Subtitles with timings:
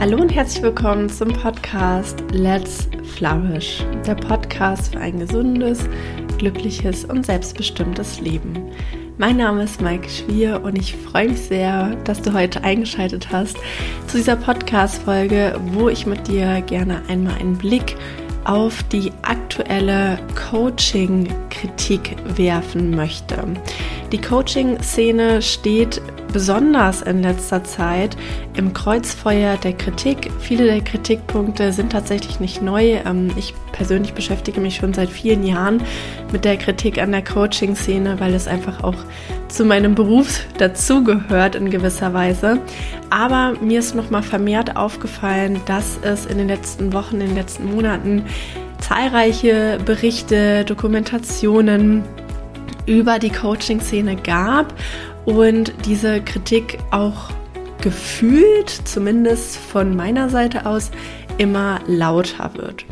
[0.00, 5.88] Hallo und herzlich willkommen zum Podcast Let's Flourish, der Podcast für ein gesundes,
[6.38, 8.70] glückliches und selbstbestimmtes Leben.
[9.16, 13.56] Mein Name ist Mike Schwier und ich freue mich sehr, dass du heute eingeschaltet hast
[14.06, 17.96] zu dieser Podcast-Folge, wo ich mit dir gerne einmal einen Blick
[18.44, 23.42] auf die aktuelle Coaching-Kritik werfen möchte.
[24.12, 26.00] Die Coaching-Szene steht
[26.32, 28.16] besonders in letzter Zeit
[28.56, 30.30] im Kreuzfeuer der Kritik.
[30.40, 33.00] Viele der Kritikpunkte sind tatsächlich nicht neu.
[33.04, 35.82] Ähm, ich persönlich beschäftige mich schon seit vielen Jahren
[36.32, 38.96] mit der Kritik an der Coaching-Szene, weil es einfach auch
[39.48, 42.60] zu meinem Beruf dazugehört in gewisser Weise.
[43.10, 47.70] Aber mir ist nochmal vermehrt aufgefallen, dass es in den letzten Wochen, in den letzten
[47.70, 48.24] Monaten
[48.80, 52.04] zahlreiche Berichte, Dokumentationen
[52.88, 54.74] über die Coaching-Szene gab
[55.26, 57.30] und diese Kritik auch
[57.82, 60.90] gefühlt, zumindest von meiner Seite aus,
[61.36, 62.84] immer lauter wird.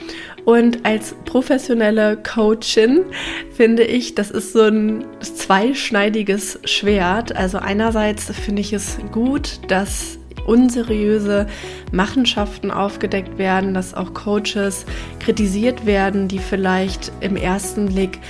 [0.45, 3.05] Und als professionelle Coachin
[3.53, 7.35] finde ich, das ist so ein zweischneidiges Schwert.
[7.35, 11.48] Also einerseits finde ich es gut, dass unseriöse
[11.91, 14.87] Machenschaften aufgedeckt werden, dass auch Coaches
[15.19, 18.20] kritisiert werden, die vielleicht im ersten Blick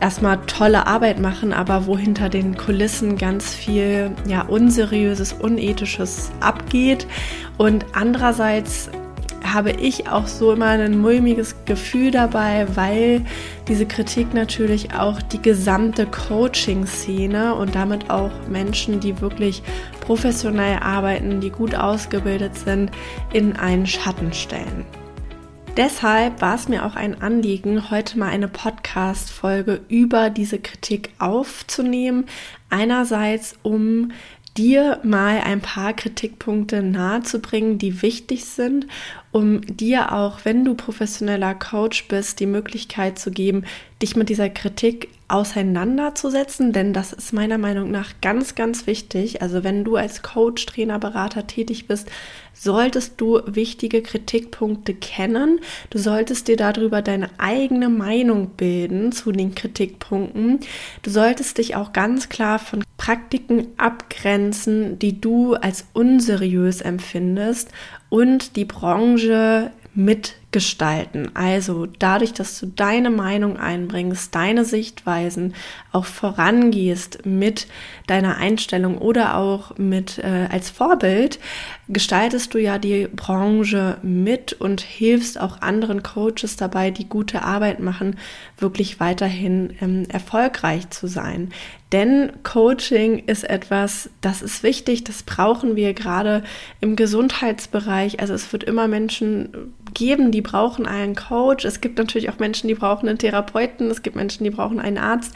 [0.00, 7.06] erstmal tolle Arbeit machen, aber wo hinter den Kulissen ganz viel ja unseriöses, unethisches abgeht
[7.56, 8.90] und andererseits
[9.52, 13.24] habe ich auch so immer ein mulmiges Gefühl dabei, weil
[13.68, 19.62] diese Kritik natürlich auch die gesamte Coaching-Szene und damit auch Menschen, die wirklich
[20.00, 22.90] professionell arbeiten, die gut ausgebildet sind,
[23.32, 24.84] in einen Schatten stellen.
[25.76, 32.24] Deshalb war es mir auch ein Anliegen, heute mal eine Podcast-Folge über diese Kritik aufzunehmen.
[32.70, 34.10] Einerseits, um
[34.56, 38.86] dir mal ein paar Kritikpunkte nahezubringen, die wichtig sind,
[39.32, 43.64] um dir auch, wenn du professioneller Coach bist, die Möglichkeit zu geben,
[44.00, 49.42] dich mit dieser Kritik auseinanderzusetzen, denn das ist meiner Meinung nach ganz, ganz wichtig.
[49.42, 52.08] Also wenn du als Coach, Trainer, Berater tätig bist,
[52.58, 55.60] solltest du wichtige Kritikpunkte kennen.
[55.90, 60.60] Du solltest dir darüber deine eigene Meinung bilden zu den Kritikpunkten.
[61.02, 67.70] Du solltest dich auch ganz klar von Praktiken abgrenzen, die du als unseriös empfindest
[68.08, 69.70] und die Branche
[70.56, 71.30] mitgestalten.
[71.34, 75.54] Also dadurch, dass du deine Meinung einbringst, deine Sichtweisen
[75.92, 77.66] auch vorangehst mit
[78.06, 81.38] deiner Einstellung oder auch mit äh, als Vorbild,
[81.88, 87.80] gestaltest du ja die Branche mit und hilfst auch anderen Coaches dabei, die gute Arbeit
[87.80, 88.16] machen,
[88.58, 91.50] wirklich weiterhin ähm, erfolgreich zu sein.
[91.92, 96.42] Denn Coaching ist etwas, das ist wichtig, das brauchen wir gerade
[96.80, 98.18] im Gesundheitsbereich.
[98.18, 101.64] Also es wird immer Menschen geben, die brauchen einen Coach.
[101.64, 103.90] Es gibt natürlich auch Menschen, die brauchen einen Therapeuten.
[103.90, 105.32] Es gibt Menschen, die brauchen einen Arzt.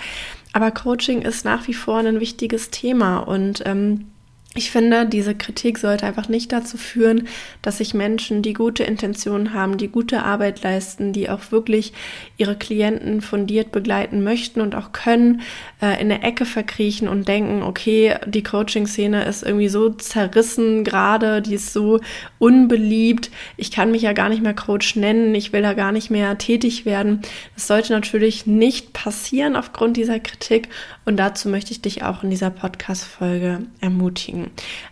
[0.52, 4.09] Aber Coaching ist nach wie vor ein wichtiges Thema und ähm,
[4.56, 7.28] ich finde, diese Kritik sollte einfach nicht dazu führen,
[7.62, 11.92] dass sich Menschen, die gute Intentionen haben, die gute Arbeit leisten, die auch wirklich
[12.36, 15.42] ihre Klienten fundiert begleiten möchten und auch können,
[15.80, 21.42] äh, in der Ecke verkriechen und denken, okay, die Coaching-Szene ist irgendwie so zerrissen gerade,
[21.42, 22.00] die ist so
[22.40, 26.10] unbeliebt, ich kann mich ja gar nicht mehr Coach nennen, ich will da gar nicht
[26.10, 27.22] mehr tätig werden.
[27.54, 30.68] Das sollte natürlich nicht passieren aufgrund dieser Kritik
[31.04, 34.39] und dazu möchte ich dich auch in dieser Podcast-Folge ermutigen.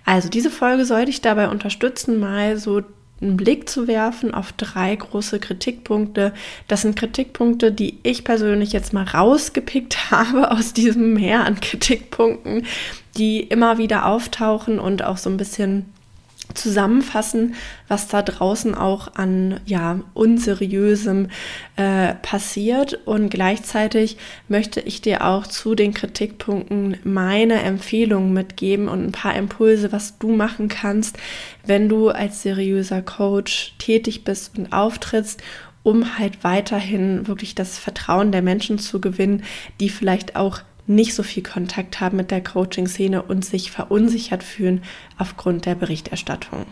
[0.04, 2.82] Also diese Folge soll dich dabei unterstützen, mal so
[3.20, 6.32] einen Blick zu werfen auf drei große Kritikpunkte.
[6.68, 12.66] Das sind Kritikpunkte, die ich persönlich jetzt mal rausgepickt habe aus diesem Meer an Kritikpunkten,
[13.16, 15.86] die immer wieder auftauchen und auch so ein bisschen
[16.54, 17.54] zusammenfassen,
[17.88, 21.28] was da draußen auch an ja unseriösem
[21.76, 23.06] äh, passiert.
[23.06, 24.16] Und gleichzeitig
[24.48, 30.18] möchte ich dir auch zu den Kritikpunkten meine Empfehlungen mitgeben und ein paar Impulse, was
[30.18, 31.18] du machen kannst,
[31.64, 35.42] wenn du als seriöser Coach tätig bist und auftrittst
[35.84, 39.44] um halt weiterhin wirklich das Vertrauen der Menschen zu gewinnen,
[39.80, 44.82] die vielleicht auch nicht so viel Kontakt haben mit der Coaching-Szene und sich verunsichert fühlen
[45.18, 46.66] aufgrund der Berichterstattung.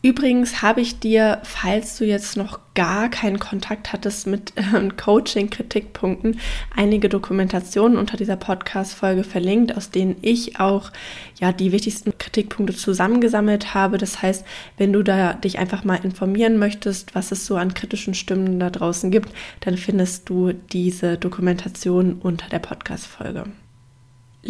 [0.00, 6.38] Übrigens habe ich dir, falls du jetzt noch gar keinen Kontakt hattest mit äh, Coaching-Kritikpunkten,
[6.74, 10.92] einige Dokumentationen unter dieser Podcast-Folge verlinkt, aus denen ich auch
[11.40, 13.98] ja die wichtigsten Kritikpunkte zusammengesammelt habe.
[13.98, 14.44] Das heißt,
[14.76, 18.70] wenn du da dich einfach mal informieren möchtest, was es so an kritischen Stimmen da
[18.70, 19.30] draußen gibt,
[19.60, 23.46] dann findest du diese Dokumentation unter der Podcast-Folge.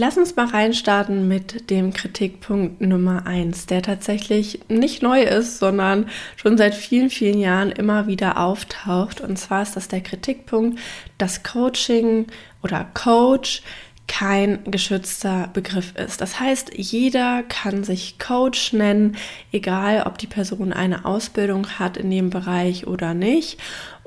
[0.01, 6.09] Lass uns mal reinstarten mit dem Kritikpunkt Nummer eins, der tatsächlich nicht neu ist, sondern
[6.37, 9.21] schon seit vielen, vielen Jahren immer wieder auftaucht.
[9.21, 10.79] Und zwar ist das der Kritikpunkt,
[11.19, 12.29] dass Coaching
[12.63, 13.63] oder Coach
[14.09, 16.21] kein geschützter Begriff ist.
[16.21, 19.17] Das heißt, jeder kann sich Coach nennen,
[19.53, 23.59] egal ob die Person eine Ausbildung hat in dem Bereich oder nicht.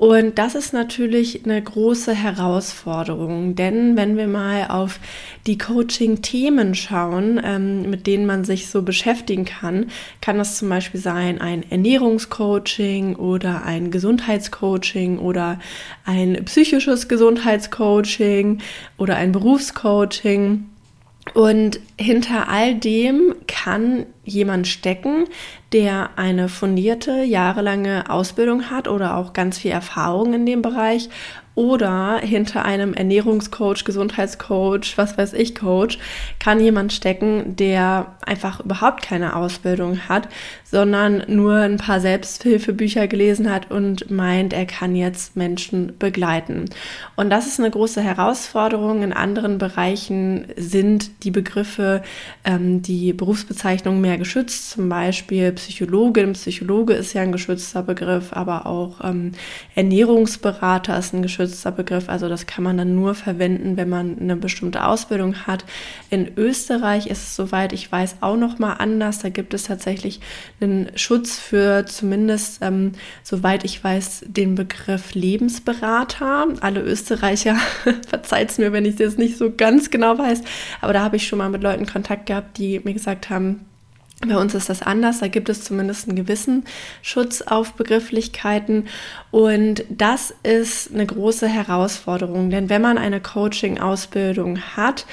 [0.02, 4.98] Und das ist natürlich eine große Herausforderung, denn wenn wir mal auf
[5.46, 9.86] die Coaching-Themen schauen, ähm, mit denen man sich so beschäftigen kann,
[10.20, 15.60] kann das zum Beispiel sein ein Ernährungscoaching oder ein Gesundheitscoaching oder
[16.04, 18.58] ein psychisches Gesundheitscoaching
[18.98, 19.91] oder ein Berufscoaching.
[21.34, 25.26] Und hinter all dem kann jemand stecken,
[25.72, 31.08] der eine fundierte, jahrelange Ausbildung hat oder auch ganz viel Erfahrung in dem Bereich
[31.54, 35.98] oder hinter einem Ernährungscoach, Gesundheitscoach, was weiß ich, Coach,
[36.38, 40.28] kann jemand stecken, der einfach überhaupt keine Ausbildung hat,
[40.64, 46.70] sondern nur ein paar Selbsthilfebücher gelesen hat und meint, er kann jetzt Menschen begleiten.
[47.16, 49.02] Und das ist eine große Herausforderung.
[49.02, 52.02] In anderen Bereichen sind die Begriffe,
[52.44, 56.32] ähm, die Berufsbezeichnungen mehr geschützt, zum Beispiel Psychologin.
[56.32, 59.32] Psychologe ist ja ein geschützter Begriff, aber auch ähm,
[59.74, 62.08] Ernährungsberater ist ein geschützter geschützter Begriff.
[62.08, 65.64] Also das kann man dann nur verwenden, wenn man eine bestimmte Ausbildung hat.
[66.10, 69.18] In Österreich ist es, soweit ich weiß, auch noch mal anders.
[69.18, 70.20] Da gibt es tatsächlich
[70.60, 72.92] einen Schutz für zumindest, ähm,
[73.22, 76.48] soweit ich weiß, den Begriff Lebensberater.
[76.60, 77.56] Alle Österreicher,
[78.08, 80.42] verzeiht es mir, wenn ich das nicht so ganz genau weiß,
[80.80, 83.66] aber da habe ich schon mal mit Leuten Kontakt gehabt, die mir gesagt haben,
[84.26, 86.64] bei uns ist das anders, da gibt es zumindest einen gewissen
[87.02, 88.86] Schutz auf Begrifflichkeiten
[89.30, 95.06] und das ist eine große Herausforderung, denn wenn man eine Coaching-Ausbildung hat,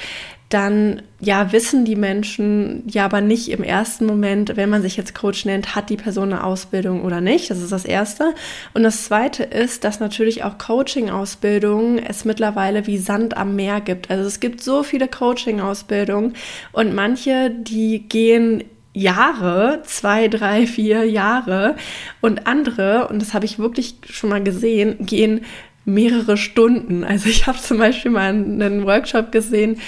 [0.50, 5.14] dann ja wissen die Menschen ja aber nicht im ersten Moment, wenn man sich jetzt
[5.14, 7.52] Coach nennt, hat die Person eine Ausbildung oder nicht.
[7.52, 8.34] Das ist das Erste.
[8.74, 14.10] Und das Zweite ist, dass natürlich auch Coaching-Ausbildungen es mittlerweile wie Sand am Meer gibt.
[14.10, 16.34] Also es gibt so viele Coaching-Ausbildungen
[16.72, 18.64] und manche, die gehen
[18.94, 21.76] Jahre, zwei, drei, vier Jahre
[22.22, 25.42] und andere, und das habe ich wirklich schon mal gesehen, gehen
[25.86, 27.04] mehrere Stunden.
[27.04, 29.80] Also ich habe zum Beispiel mal einen Workshop gesehen,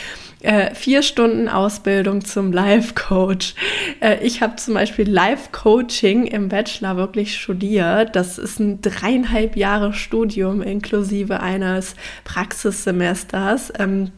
[0.41, 3.53] äh, vier Stunden Ausbildung zum Life-Coach.
[3.99, 8.15] Äh, ich habe zum Beispiel Life-Coaching im Bachelor wirklich studiert.
[8.15, 13.71] Das ist ein dreieinhalb Jahre Studium inklusive eines Praxissemesters.
[13.77, 14.11] Ähm,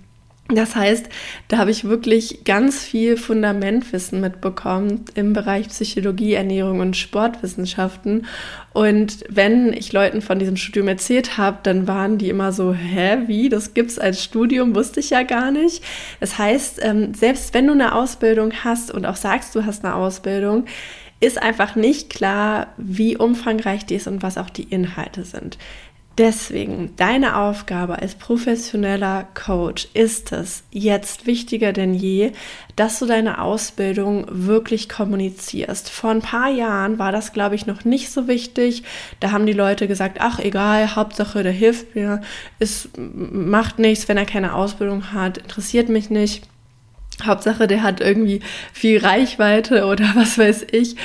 [0.50, 1.08] das heißt,
[1.48, 8.26] da habe ich wirklich ganz viel Fundamentwissen mitbekommen im Bereich Psychologie, Ernährung und Sportwissenschaften.
[8.74, 13.20] Und wenn ich Leuten von diesem Studium erzählt habe, dann waren die immer so, hä,
[13.28, 13.48] wie?
[13.48, 15.82] Das gibt's als Studium, wusste ich ja gar nicht.
[16.20, 19.96] Das heißt, ähm, selbst wenn du eine Ausbildung hast und auch sagst, du hast eine
[19.96, 20.66] Ausbildung,
[21.22, 25.58] ist einfach nicht klar, wie umfangreich die ist und was auch die Inhalte sind.
[26.20, 32.34] Deswegen, deine Aufgabe als professioneller Coach ist es jetzt wichtiger denn je,
[32.76, 35.90] dass du deine Ausbildung wirklich kommunizierst.
[35.90, 38.84] Vor ein paar Jahren war das, glaube ich, noch nicht so wichtig.
[39.22, 42.22] Da haben die Leute gesagt, ach egal, Hauptsache, der hilft mir,
[42.60, 46.48] es macht nichts, wenn er keine Ausbildung hat, interessiert mich nicht.
[47.24, 48.42] Hauptsache, der hat irgendwie
[48.74, 50.96] viel Reichweite oder was weiß ich,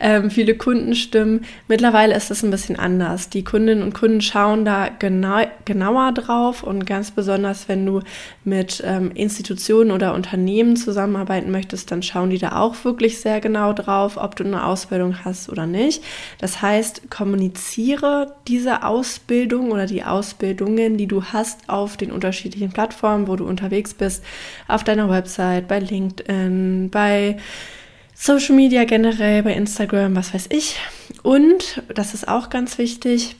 [0.00, 1.44] ähm, viele Kundenstimmen.
[1.68, 3.28] Mittlerweile ist das ein bisschen anders.
[3.28, 8.00] Die Kundinnen und Kunden schauen da genau, genauer drauf und ganz besonders, wenn du
[8.44, 13.72] mit ähm, Institutionen oder Unternehmen zusammenarbeiten möchtest, dann schauen die da auch wirklich sehr genau
[13.72, 16.02] drauf, ob du eine Ausbildung hast oder nicht.
[16.38, 23.28] Das heißt, kommuniziere diese Ausbildung oder die Ausbildungen, die du hast auf den unterschiedlichen Plattformen,
[23.28, 24.24] wo du unterwegs bist,
[24.66, 27.38] auf deiner Website bei LinkedIn, bei
[28.14, 30.76] Social Media generell, bei Instagram, was weiß ich.
[31.22, 33.36] Und, das ist auch ganz wichtig,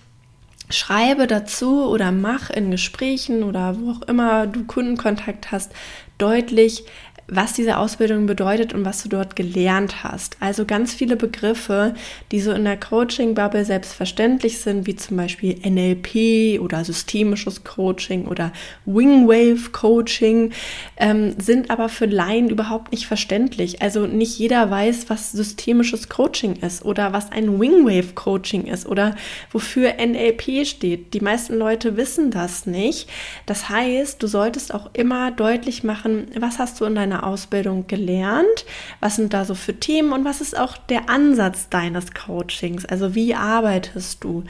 [0.71, 5.73] schreibe dazu oder mach in Gesprächen oder wo auch immer du Kundenkontakt hast,
[6.19, 6.85] deutlich,
[7.31, 10.39] was diese Ausbildung bedeutet und was du dort gelernt hast.
[10.41, 11.95] Also ganz viele Begriffe,
[12.33, 18.51] die so in der Coaching-Bubble selbstverständlich sind, wie zum Beispiel NLP oder systemisches Coaching oder
[18.87, 20.53] Wingwave-Coaching,
[20.97, 23.83] ähm, sind aber für Laien überhaupt nicht verständlich.
[23.83, 29.15] Also nicht jeder weiß, was systemisches Coaching ist oder was ein Wingwave-Coaching ist oder
[29.53, 31.13] wofür NLP steht.
[31.13, 33.11] Die meisten Leute wissen das nicht.
[33.45, 38.65] Das heißt, du solltest auch immer deutlich machen, was hast du in deiner Ausbildung gelernt?
[39.01, 42.85] Was sind da so für Themen und was ist auch der Ansatz deines Coachings?
[42.85, 44.45] Also wie arbeitest du?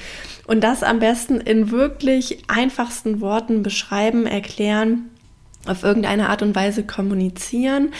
[0.46, 5.10] Und das am besten in wirklich einfachsten Worten beschreiben, erklären
[5.66, 7.92] auf irgendeine Art und Weise kommunizieren,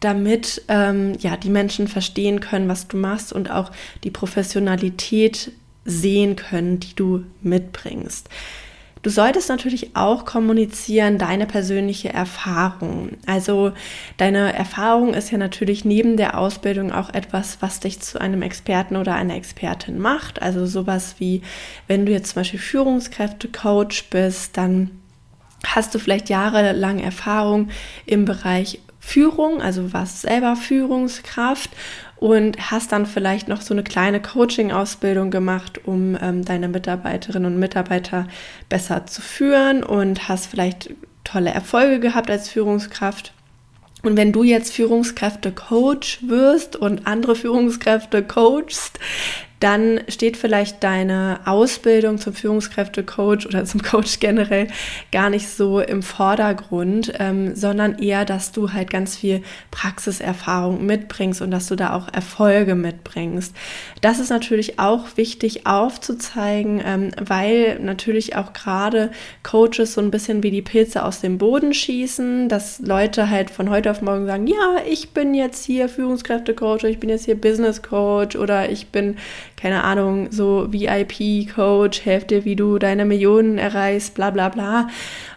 [0.00, 3.70] damit ähm, ja die Menschen verstehen können, was du machst und auch
[4.02, 5.52] die Professionalität
[5.84, 8.28] sehen können, die du mitbringst.
[9.04, 13.10] Du solltest natürlich auch kommunizieren deine persönliche Erfahrung.
[13.26, 13.72] Also
[14.16, 18.96] deine Erfahrung ist ja natürlich neben der Ausbildung auch etwas, was dich zu einem Experten
[18.96, 20.40] oder einer Expertin macht.
[20.40, 21.42] Also sowas wie,
[21.86, 24.90] wenn du jetzt zum Beispiel Führungskräfte-Coach bist, dann
[25.66, 27.68] hast du vielleicht jahrelang Erfahrung
[28.06, 31.70] im Bereich Führung, also warst selber Führungskraft
[32.16, 37.60] und hast dann vielleicht noch so eine kleine Coaching-Ausbildung gemacht, um ähm, deine Mitarbeiterinnen und
[37.60, 38.26] Mitarbeiter
[38.68, 40.90] besser zu führen und hast vielleicht
[41.22, 43.34] tolle Erfolge gehabt als Führungskraft.
[44.02, 48.98] Und wenn du jetzt Führungskräfte-Coach wirst und andere Führungskräfte coachst,
[49.60, 54.68] dann steht vielleicht deine Ausbildung zum Führungskräftecoach oder zum Coach generell
[55.12, 61.40] gar nicht so im Vordergrund, ähm, sondern eher, dass du halt ganz viel Praxiserfahrung mitbringst
[61.40, 63.54] und dass du da auch Erfolge mitbringst.
[64.00, 69.10] Das ist natürlich auch wichtig aufzuzeigen, ähm, weil natürlich auch gerade
[69.42, 73.70] Coaches so ein bisschen wie die Pilze aus dem Boden schießen, dass Leute halt von
[73.70, 77.82] heute auf morgen sagen, ja, ich bin jetzt hier Führungskräftecoach, ich bin jetzt hier Business
[77.82, 79.16] Coach oder ich bin
[79.56, 84.88] keine Ahnung, so VIP-Coach, helft dir, wie du deine Millionen erreichst, bla bla bla.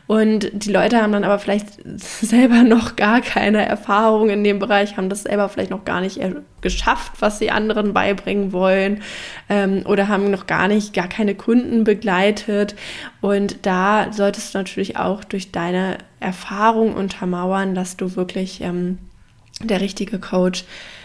[0.07, 4.95] Und die Leute haben dann aber vielleicht selber noch gar keine Erfahrung in dem Bereich,
[4.95, 6.19] haben das selber vielleicht noch gar nicht
[6.61, 9.01] geschafft, was sie anderen beibringen wollen
[9.49, 12.75] ähm, oder haben noch gar nicht, gar keine Kunden begleitet.
[13.19, 18.97] Und da solltest du natürlich auch durch deine Erfahrung untermauern, dass du wirklich ähm,
[19.61, 20.63] der richtige Coach,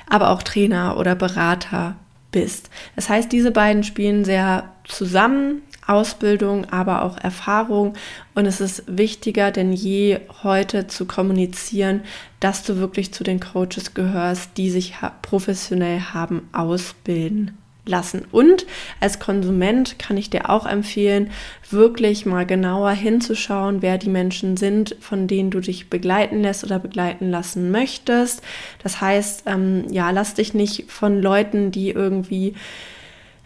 [0.08, 1.96] aber auch Trainer oder Berater
[2.32, 2.70] bist.
[2.96, 7.94] Das heißt, diese beiden spielen sehr zusammen, Ausbildung, aber auch Erfahrung.
[8.34, 12.02] Und es ist wichtiger denn je heute zu kommunizieren,
[12.40, 18.26] dass du wirklich zu den Coaches gehörst, die sich professionell haben ausbilden lassen.
[18.30, 18.66] Und
[19.00, 21.30] als Konsument kann ich dir auch empfehlen,
[21.70, 26.78] wirklich mal genauer hinzuschauen, wer die Menschen sind, von denen du dich begleiten lässt oder
[26.78, 28.42] begleiten lassen möchtest.
[28.82, 32.54] Das heißt, ähm, ja, lass dich nicht von Leuten, die irgendwie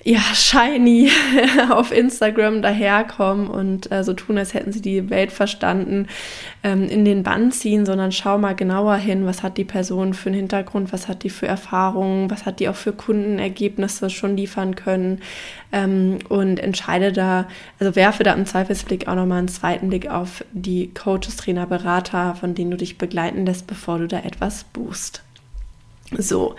[0.06, 1.10] ja, shiny
[1.70, 6.06] auf Instagram daherkommen und äh, so tun, als hätten sie die Welt verstanden,
[6.62, 10.28] ähm, in den Bann ziehen, sondern schau mal genauer hin, was hat die Person für
[10.28, 14.76] einen Hintergrund, was hat die für Erfahrungen, was hat die auch für Kundenergebnisse schon liefern
[14.76, 15.22] können
[15.72, 17.48] ähm, und entscheide da,
[17.80, 22.36] also werfe da im Zweifelsblick auch nochmal einen zweiten Blick auf die Coaches, Trainer, Berater,
[22.36, 25.24] von denen du dich begleiten lässt, bevor du da etwas buchst.
[26.16, 26.54] So.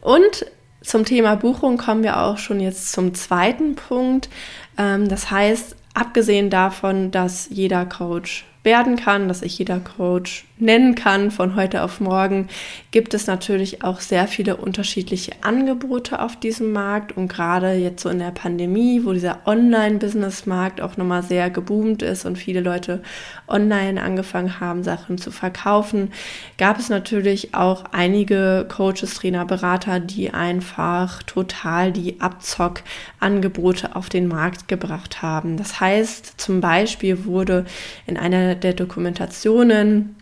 [0.00, 0.46] Und
[0.80, 4.28] zum Thema Buchung kommen wir auch schon jetzt zum zweiten Punkt.
[4.76, 10.94] Ähm, das heißt, abgesehen davon, dass jeder Coach werden kann, dass ich jeder Coach nennen
[10.94, 12.48] kann von heute auf morgen,
[12.90, 18.08] gibt es natürlich auch sehr viele unterschiedliche Angebote auf diesem Markt und gerade jetzt so
[18.08, 23.02] in der Pandemie, wo dieser Online-Business-Markt auch nochmal sehr geboomt ist und viele Leute
[23.46, 26.12] online angefangen haben, Sachen zu verkaufen,
[26.56, 34.28] gab es natürlich auch einige Coaches, Trainer, Berater, die einfach total die Abzock-Angebote auf den
[34.28, 35.56] Markt gebracht haben.
[35.56, 37.64] Das heißt, zum Beispiel wurde
[38.06, 40.16] in einer der Dokumentationen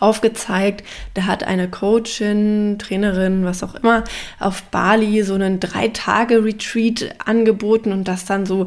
[0.00, 4.04] aufgezeigt, da hat eine Coachin, Trainerin, was auch immer,
[4.38, 8.66] auf Bali so einen Drei-Tage-Retreat angeboten und das dann so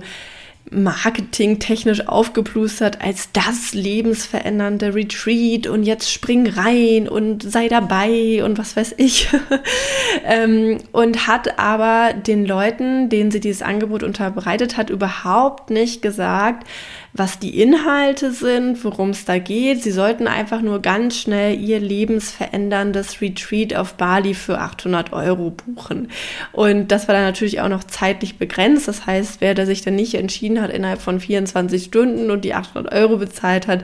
[0.71, 8.75] marketingtechnisch aufgeplustert als das lebensverändernde Retreat und jetzt spring rein und sei dabei und was
[8.75, 9.29] weiß ich.
[10.25, 16.67] ähm, und hat aber den Leuten, denen sie dieses Angebot unterbreitet hat, überhaupt nicht gesagt,
[17.13, 19.83] was die Inhalte sind, worum es da geht.
[19.83, 26.09] Sie sollten einfach nur ganz schnell ihr lebensveränderndes Retreat auf Bali für 800 Euro buchen.
[26.51, 28.87] Und das war dann natürlich auch noch zeitlich begrenzt.
[28.87, 32.53] Das heißt, wer da sich dann nicht entschieden hat innerhalb von 24 Stunden und die
[32.53, 33.83] 800 Euro bezahlt hat,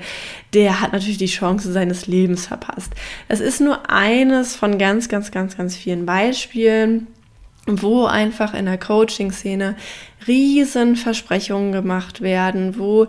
[0.53, 2.94] der hat natürlich die Chance seines Lebens verpasst.
[3.27, 7.08] Das ist nur eines von ganz, ganz, ganz, ganz vielen Beispielen
[7.65, 9.75] wo einfach in der Coaching-Szene
[10.27, 13.07] riesen Versprechungen gemacht werden, wo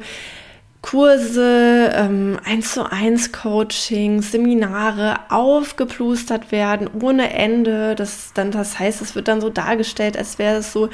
[0.87, 7.97] Kurse, ähm, 1 zu 1 Coaching, Seminare aufgeplustert werden ohne Ende.
[7.97, 10.89] Das, dann, das heißt, es wird dann so dargestellt, als wäre es so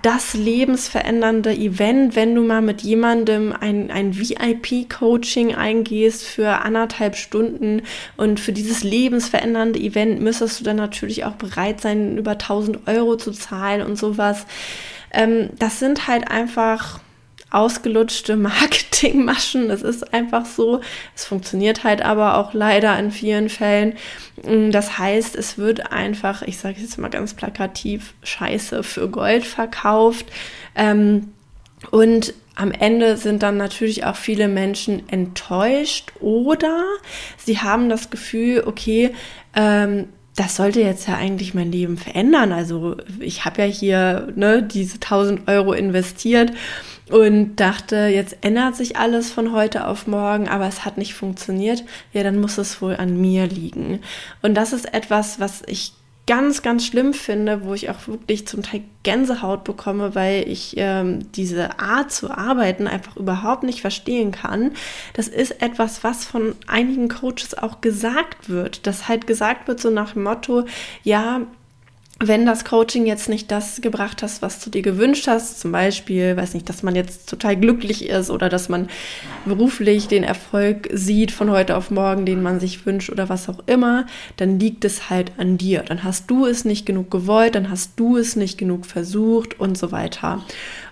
[0.00, 7.82] das lebensverändernde Event, wenn du mal mit jemandem ein, ein VIP-Coaching eingehst für anderthalb Stunden
[8.16, 13.16] und für dieses lebensverändernde Event müsstest du dann natürlich auch bereit sein, über 1000 Euro
[13.16, 14.46] zu zahlen und sowas.
[15.12, 17.00] Ähm, das sind halt einfach
[17.54, 19.68] ausgelutschte Marketingmaschen.
[19.68, 20.80] Das ist einfach so.
[21.14, 23.94] Es funktioniert halt aber auch leider in vielen Fällen.
[24.42, 29.44] Mm, das heißt, es wird einfach, ich sage jetzt mal ganz plakativ, Scheiße für Gold
[29.44, 30.26] verkauft.
[30.74, 31.32] Ähm,
[31.90, 36.84] und am Ende sind dann natürlich auch viele Menschen enttäuscht oder
[37.36, 39.14] sie haben das Gefühl, okay,
[39.56, 42.52] ähm, das sollte jetzt ja eigentlich mein Leben verändern.
[42.52, 46.52] Also ich habe ja hier ne, diese 1000 Euro investiert
[47.10, 51.84] und dachte, jetzt ändert sich alles von heute auf morgen, aber es hat nicht funktioniert.
[52.12, 54.00] Ja, dann muss es wohl an mir liegen.
[54.42, 55.92] Und das ist etwas, was ich
[56.26, 61.30] ganz, ganz schlimm finde, wo ich auch wirklich zum Teil Gänsehaut bekomme, weil ich ähm,
[61.32, 64.72] diese Art zu arbeiten einfach überhaupt nicht verstehen kann.
[65.12, 68.86] Das ist etwas, was von einigen Coaches auch gesagt wird.
[68.86, 70.64] Das halt gesagt wird so nach dem Motto,
[71.02, 71.42] ja,
[72.20, 76.36] wenn das Coaching jetzt nicht das gebracht hast, was du dir gewünscht hast, zum Beispiel,
[76.36, 78.88] weiß nicht, dass man jetzt total glücklich ist oder dass man
[79.44, 83.58] beruflich den Erfolg sieht von heute auf morgen, den man sich wünscht oder was auch
[83.66, 84.06] immer,
[84.36, 85.82] dann liegt es halt an dir.
[85.82, 89.76] Dann hast du es nicht genug gewollt, dann hast du es nicht genug versucht und
[89.76, 90.40] so weiter.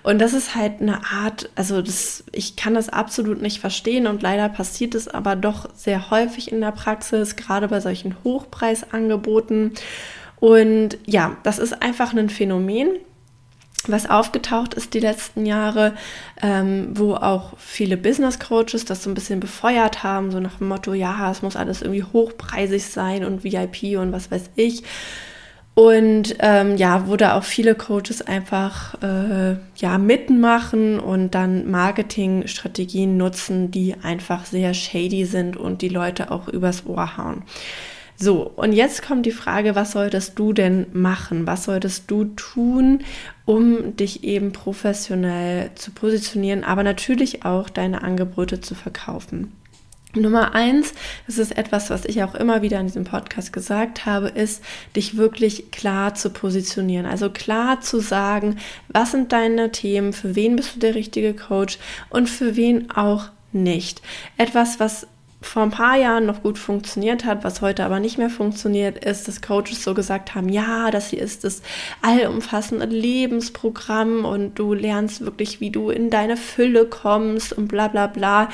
[0.03, 4.23] Und das ist halt eine Art, also das, ich kann das absolut nicht verstehen und
[4.23, 9.73] leider passiert es aber doch sehr häufig in der Praxis, gerade bei solchen Hochpreisangeboten.
[10.43, 12.89] Und ja, das ist einfach ein Phänomen,
[13.87, 15.95] was aufgetaucht ist die letzten Jahre,
[16.43, 20.67] ähm, wo auch viele Business Coaches das so ein bisschen befeuert haben, so nach dem
[20.67, 24.83] Motto, ja, es muss alles irgendwie hochpreisig sein und VIP und was weiß ich.
[25.75, 33.17] Und ähm, ja, wo da auch viele Coaches einfach äh, ja mitmachen und dann Marketingstrategien
[33.17, 37.45] nutzen, die einfach sehr shady sind und die Leute auch übers Ohr hauen.
[38.23, 41.45] So, und jetzt kommt die Frage, was solltest du denn machen?
[41.49, 43.01] Was solltest du tun,
[43.47, 49.51] um dich eben professionell zu positionieren, aber natürlich auch deine Angebote zu verkaufen?
[50.15, 50.95] Nummer eins,
[51.27, 54.63] das ist etwas, was ich auch immer wieder in diesem Podcast gesagt habe, ist,
[54.95, 57.07] dich wirklich klar zu positionieren.
[57.07, 61.77] Also klar zu sagen, was sind deine Themen, für wen bist du der richtige Coach
[62.09, 64.01] und für wen auch nicht.
[64.39, 65.09] Etwas, was
[65.43, 69.29] vor ein paar Jahren noch gut funktioniert hat, was heute aber nicht mehr funktioniert, ist,
[69.29, 71.63] dass Coaches so gesagt haben, ja, das hier ist das
[72.01, 78.07] allumfassende Lebensprogramm und du lernst wirklich, wie du in deine Fülle kommst und bla bla
[78.07, 78.49] bla.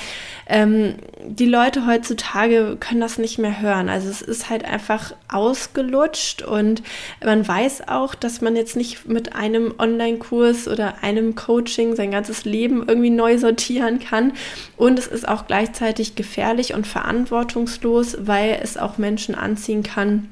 [0.46, 0.94] Ähm,
[1.26, 3.88] die Leute heutzutage können das nicht mehr hören.
[3.88, 6.82] Also es ist halt einfach ausgelutscht und
[7.24, 12.44] man weiß auch, dass man jetzt nicht mit einem Online-Kurs oder einem Coaching sein ganzes
[12.44, 14.32] Leben irgendwie neu sortieren kann.
[14.76, 20.28] Und es ist auch gleichzeitig gefährlich und verantwortungslos, weil es auch Menschen anziehen kann,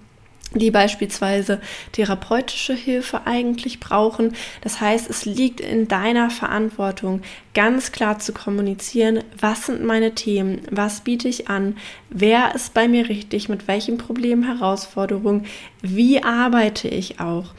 [0.55, 4.35] die beispielsweise therapeutische Hilfe eigentlich brauchen.
[4.61, 10.61] Das heißt, es liegt in deiner Verantwortung, ganz klar zu kommunizieren, was sind meine Themen,
[10.71, 11.77] was biete ich an,
[12.11, 15.47] wer ist bei mir richtig, mit welchen Problemen, Herausforderungen,
[15.83, 17.53] wie arbeite ich auch.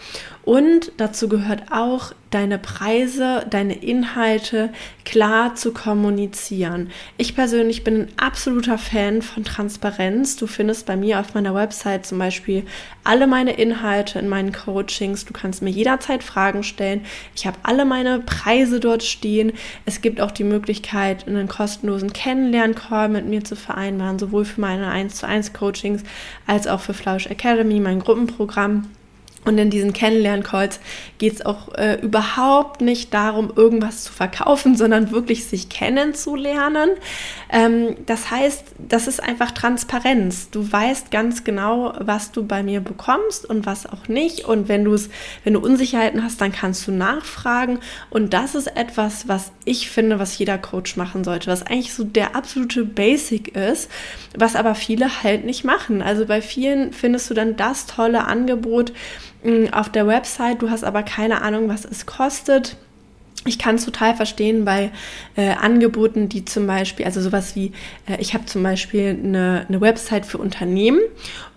[0.43, 4.69] Und dazu gehört auch, deine Preise, deine Inhalte
[5.05, 6.89] klar zu kommunizieren.
[7.17, 10.35] Ich persönlich bin ein absoluter Fan von Transparenz.
[10.35, 12.63] Du findest bei mir auf meiner Website zum Beispiel
[13.05, 15.23] alle meine Inhalte in meinen Coachings.
[15.23, 17.05] Du kannst mir jederzeit Fragen stellen.
[17.35, 19.53] Ich habe alle meine Preise dort stehen.
[19.85, 24.89] Es gibt auch die Möglichkeit, einen kostenlosen Kennenlern-Call mit mir zu vereinbaren, sowohl für meine
[24.89, 26.03] 1 zu 1 Coachings
[26.45, 28.96] als auch für Flausch Academy, mein Gruppenprogramm.
[29.45, 30.79] Und in diesen Kennenlern-Calls
[31.19, 36.89] geht es auch äh, überhaupt nicht darum, irgendwas zu verkaufen, sondern wirklich sich kennenzulernen.
[37.49, 40.49] Ähm, das heißt, das ist einfach Transparenz.
[40.49, 44.45] Du weißt ganz genau, was du bei mir bekommst und was auch nicht.
[44.45, 45.09] Und wenn du es,
[45.45, 47.79] wenn du Unsicherheiten hast, dann kannst du nachfragen.
[48.09, 52.03] Und das ist etwas, was ich finde, was jeder Coach machen sollte, was eigentlich so
[52.03, 53.89] der absolute Basic ist,
[54.37, 56.01] was aber viele halt nicht machen.
[56.01, 58.91] Also bei vielen findest du dann das tolle Angebot,
[59.71, 62.77] auf der Website, du hast aber keine Ahnung, was es kostet.
[63.47, 64.91] Ich kann es total verstehen bei
[65.35, 67.71] äh, Angeboten, die zum Beispiel, also sowas wie,
[68.07, 70.99] äh, ich habe zum Beispiel eine, eine Website für Unternehmen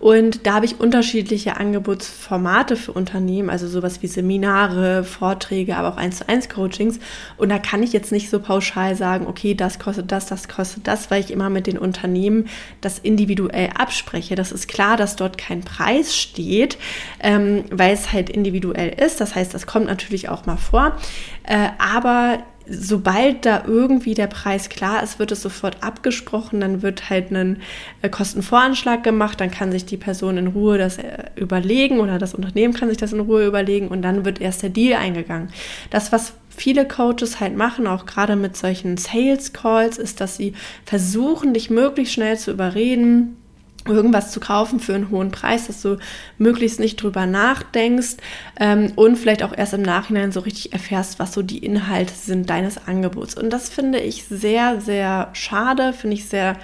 [0.01, 5.97] und da habe ich unterschiedliche Angebotsformate für Unternehmen, also sowas wie Seminare, Vorträge, aber auch
[5.97, 6.99] 1 zu 1 Coachings.
[7.37, 10.87] Und da kann ich jetzt nicht so pauschal sagen, okay, das kostet das, das kostet
[10.87, 12.47] das, weil ich immer mit den Unternehmen
[12.81, 14.33] das individuell abspreche.
[14.33, 16.79] Das ist klar, dass dort kein Preis steht,
[17.19, 19.21] ähm, weil es halt individuell ist.
[19.21, 20.97] Das heißt, das kommt natürlich auch mal vor.
[21.43, 27.09] Äh, aber sobald da irgendwie der Preis klar ist, wird es sofort abgesprochen, dann wird
[27.09, 27.61] halt ein
[28.01, 32.33] äh, Kostenvoranschlag gemacht, dann kann sich die Person in Ruhe das äh, überlegen oder das
[32.33, 35.49] Unternehmen kann sich das in Ruhe überlegen und dann wird erst der Deal eingegangen.
[35.89, 40.53] Das, was viele Coaches halt machen, auch gerade mit solchen Sales Calls, ist, dass sie
[40.85, 43.37] versuchen, dich möglichst schnell zu überreden,
[43.85, 45.97] irgendwas zu kaufen für einen hohen Preis, dass du
[46.37, 48.17] möglichst nicht drüber nachdenkst
[48.59, 52.49] ähm, und vielleicht auch erst im Nachhinein so richtig erfährst, was so die Inhalte sind
[52.49, 53.35] deines Angebots.
[53.35, 56.57] Und das finde ich sehr, sehr schade, finde ich sehr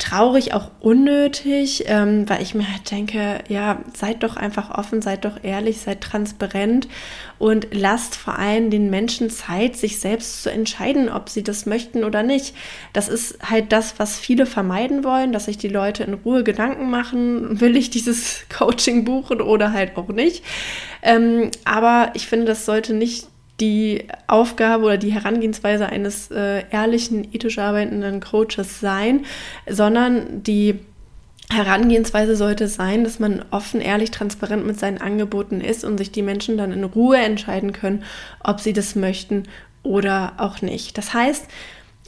[0.00, 5.24] traurig, auch unnötig, ähm, weil ich mir halt denke, ja, seid doch einfach offen, seid
[5.24, 6.88] doch ehrlich, seid transparent
[7.38, 12.02] und lasst vor allem den Menschen Zeit, sich selbst zu entscheiden, ob sie das möchten
[12.04, 12.54] oder nicht.
[12.92, 16.90] Das ist halt das, was viele vermeiden wollen, dass sich die Leute in Ruhe Gedanken
[16.90, 20.42] machen, will ich dieses Coaching buchen oder halt auch nicht.
[21.02, 23.29] Ähm, aber ich finde, das sollte nicht
[23.60, 29.26] die Aufgabe oder die Herangehensweise eines äh, ehrlichen, ethisch arbeitenden Coaches sein,
[29.68, 30.80] sondern die
[31.52, 36.22] Herangehensweise sollte sein, dass man offen, ehrlich, transparent mit seinen Angeboten ist und sich die
[36.22, 38.04] Menschen dann in Ruhe entscheiden können,
[38.42, 39.44] ob sie das möchten
[39.82, 40.96] oder auch nicht.
[40.96, 41.46] Das heißt,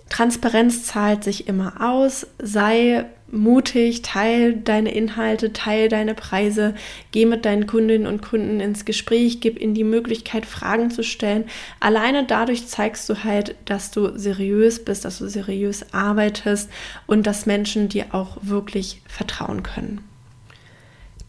[0.08, 2.26] Transparenz zahlt sich immer aus.
[2.38, 6.74] Sei mutig, teil deine Inhalte, teil deine Preise,
[7.10, 11.44] geh mit deinen Kundinnen und Kunden ins Gespräch, gib ihnen die Möglichkeit, Fragen zu stellen.
[11.80, 16.70] Alleine dadurch zeigst du halt, dass du seriös bist, dass du seriös arbeitest
[17.06, 20.00] und dass Menschen dir auch wirklich vertrauen können.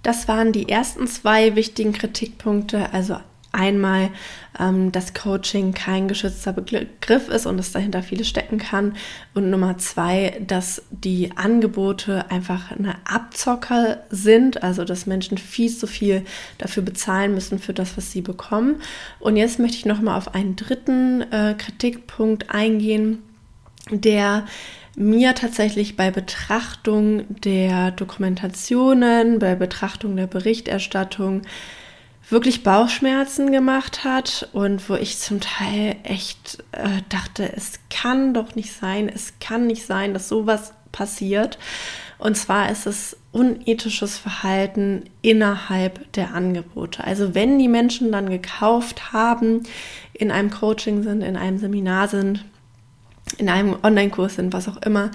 [0.03, 3.17] Das waren die ersten zwei wichtigen Kritikpunkte, also
[3.53, 4.09] einmal,
[4.59, 8.95] ähm, dass Coaching kein geschützter Begriff ist und es dahinter vieles stecken kann.
[9.33, 15.87] Und Nummer zwei, dass die Angebote einfach eine Abzocker sind, also dass Menschen viel zu
[15.87, 16.25] viel
[16.57, 18.81] dafür bezahlen müssen für das, was sie bekommen.
[19.19, 23.19] Und jetzt möchte ich nochmal auf einen dritten äh, Kritikpunkt eingehen,
[23.91, 24.45] der
[24.95, 31.41] mir tatsächlich bei Betrachtung der Dokumentationen, bei Betrachtung der Berichterstattung
[32.33, 38.55] wirklich Bauchschmerzen gemacht hat und wo ich zum Teil echt äh, dachte, es kann doch
[38.55, 41.57] nicht sein, es kann nicht sein, dass sowas passiert.
[42.17, 47.03] Und zwar ist es unethisches Verhalten innerhalb der Angebote.
[47.03, 49.63] Also wenn die Menschen dann gekauft haben,
[50.13, 52.45] in einem Coaching sind, in einem Seminar sind,
[53.37, 55.11] in einem Online-Kurs sind, was auch immer,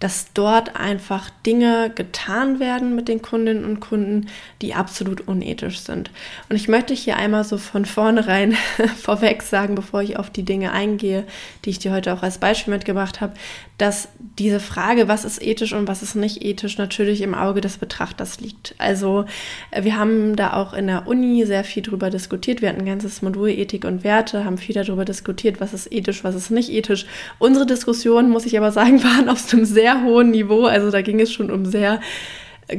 [0.00, 4.26] dass dort einfach Dinge getan werden mit den Kundinnen und Kunden,
[4.62, 6.10] die absolut unethisch sind.
[6.48, 8.56] Und ich möchte hier einmal so von vornherein
[9.02, 11.24] vorweg sagen, bevor ich auf die Dinge eingehe,
[11.64, 13.34] die ich dir heute auch als Beispiel mitgebracht habe,
[13.76, 14.08] dass
[14.38, 18.40] diese Frage, was ist ethisch und was ist nicht ethisch, natürlich im Auge des Betrachters
[18.40, 18.74] liegt.
[18.78, 19.26] Also
[19.70, 22.62] äh, wir haben da auch in der Uni sehr viel drüber diskutiert.
[22.62, 26.24] Wir hatten ein ganzes Modul Ethik und Werte, haben viel darüber diskutiert, was ist ethisch,
[26.24, 27.06] was ist nicht ethisch.
[27.38, 30.64] Unsere Diskussionen, muss ich aber sagen, waren auf einem sehr sehr hohen Niveau.
[30.66, 32.00] Also da ging es schon um sehr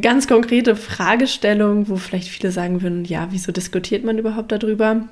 [0.02, 5.08] ganz konkrete Fragestellungen, wo vielleicht viele sagen würden, ja, wieso diskutiert man überhaupt darüber?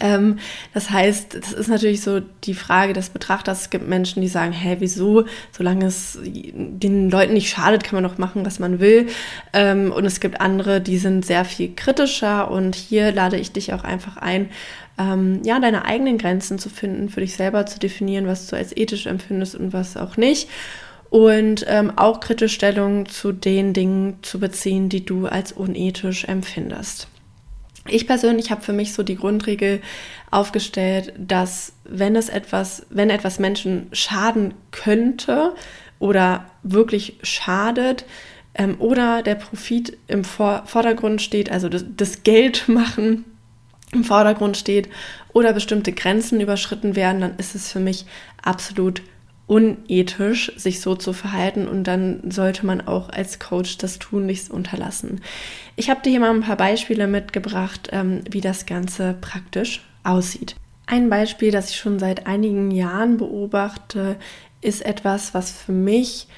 [0.00, 0.38] Ähm,
[0.74, 3.62] das heißt, das ist natürlich so die Frage des Betrachters.
[3.62, 5.24] Es gibt Menschen, die sagen, hä, wieso?
[5.50, 9.08] Solange es den Leuten nicht schadet, kann man doch machen, was man will.
[9.52, 12.50] Ähm, und es gibt andere, die sind sehr viel kritischer.
[12.50, 14.50] Und hier lade ich dich auch einfach ein,
[14.98, 18.76] ähm, ja, deine eigenen Grenzen zu finden, für dich selber zu definieren, was du als
[18.76, 20.48] ethisch empfindest und was auch nicht
[21.10, 27.08] und ähm, auch kritische Stellung zu den Dingen zu beziehen, die du als unethisch empfindest.
[27.86, 29.80] Ich persönlich habe für mich so die Grundregel
[30.30, 35.54] aufgestellt, dass wenn es etwas, wenn etwas Menschen schaden könnte
[35.98, 38.04] oder wirklich schadet,
[38.58, 43.24] ähm, oder der Profit im Vor Vordergrund steht, also das, das Geld machen
[43.92, 44.90] im Vordergrund steht
[45.32, 48.04] oder bestimmte Grenzen überschritten werden, dann ist es für mich
[48.42, 49.00] absolut
[49.48, 54.50] unethisch, sich so zu verhalten und dann sollte man auch als Coach das tun, nichts
[54.50, 55.22] unterlassen.
[55.74, 60.54] Ich habe dir hier mal ein paar Beispiele mitgebracht, ähm, wie das Ganze praktisch aussieht.
[60.86, 64.16] Ein Beispiel, das ich schon seit einigen Jahren beobachte,
[64.60, 66.28] ist etwas, was für mich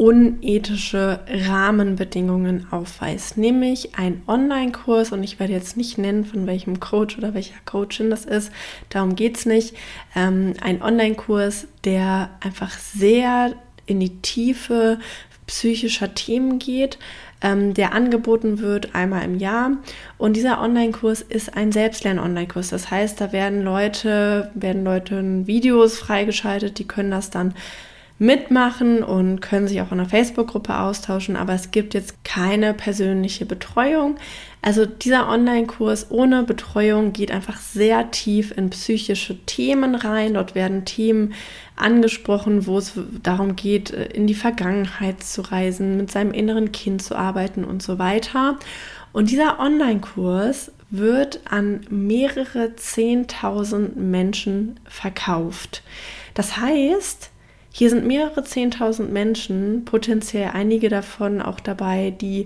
[0.00, 7.18] unethische Rahmenbedingungen aufweist, nämlich ein Online-Kurs und ich werde jetzt nicht nennen, von welchem Coach
[7.18, 8.50] oder welcher Coachin das ist,
[8.88, 9.76] darum geht es nicht,
[10.16, 13.52] ähm, ein Online-Kurs, der einfach sehr
[13.84, 14.98] in die Tiefe
[15.46, 16.98] psychischer Themen geht,
[17.42, 19.72] ähm, der angeboten wird einmal im Jahr.
[20.16, 22.70] Und dieser Online-Kurs ist ein Selbstlern-Online-Kurs.
[22.70, 27.52] Das heißt, da werden Leute, werden Leute Videos freigeschaltet, die können das dann
[28.20, 33.46] mitmachen und können sich auch in einer Facebook-Gruppe austauschen, aber es gibt jetzt keine persönliche
[33.46, 34.16] Betreuung.
[34.60, 40.34] Also dieser Online-Kurs ohne Betreuung geht einfach sehr tief in psychische Themen rein.
[40.34, 41.32] Dort werden Themen
[41.76, 47.16] angesprochen, wo es darum geht, in die Vergangenheit zu reisen, mit seinem inneren Kind zu
[47.16, 48.58] arbeiten und so weiter.
[49.14, 55.82] Und dieser Online-Kurs wird an mehrere Zehntausend Menschen verkauft.
[56.34, 57.29] Das heißt,
[57.80, 62.44] hier sind mehrere Zehntausend Menschen, potenziell einige davon auch dabei, die,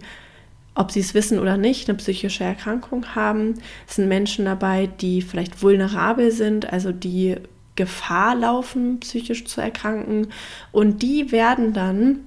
[0.76, 3.54] ob sie es wissen oder nicht, eine psychische Erkrankung haben.
[3.88, 7.34] Es sind Menschen dabei, die vielleicht vulnerabel sind, also die
[7.74, 10.28] Gefahr laufen, psychisch zu erkranken.
[10.70, 12.20] Und die werden dann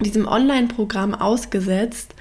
[0.00, 2.14] diesem Online-Programm ausgesetzt,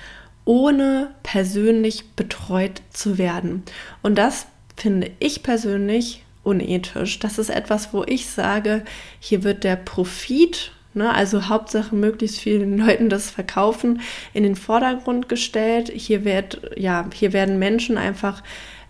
[0.46, 3.64] ohne persönlich betreut zu werden.
[4.02, 7.20] Und das finde ich persönlich unethisch.
[7.20, 8.84] Das ist etwas, wo ich sage,
[9.20, 14.02] hier wird der Profit, ne, also Hauptsache möglichst vielen Leuten das Verkaufen,
[14.34, 15.92] in den Vordergrund gestellt.
[15.94, 18.42] Hier wird, ja, hier werden Menschen einfach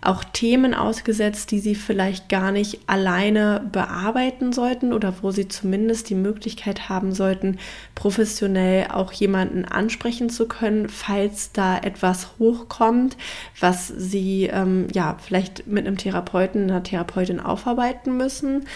[0.02, 6.10] auch Themen ausgesetzt, die sie vielleicht gar nicht alleine bearbeiten sollten oder wo sie zumindest
[6.10, 7.58] die Möglichkeit haben sollten,
[7.94, 13.16] professionell auch jemanden ansprechen zu können, falls da etwas hochkommt,
[13.60, 18.66] was sie ähm, ja vielleicht mit einem Therapeuten, einer Therapeutin aufarbeiten müssen.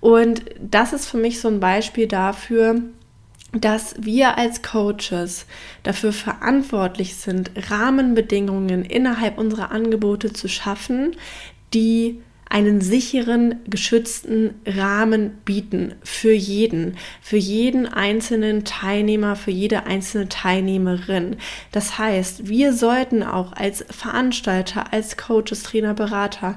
[0.00, 2.80] Und das ist für mich so ein Beispiel dafür,
[3.60, 5.46] dass wir als Coaches
[5.82, 11.16] dafür verantwortlich sind, Rahmenbedingungen innerhalb unserer Angebote zu schaffen,
[11.72, 20.28] die einen sicheren, geschützten Rahmen bieten für jeden, für jeden einzelnen Teilnehmer, für jede einzelne
[20.28, 21.36] Teilnehmerin.
[21.72, 26.56] Das heißt, wir sollten auch als Veranstalter, als Coaches, Trainer, Berater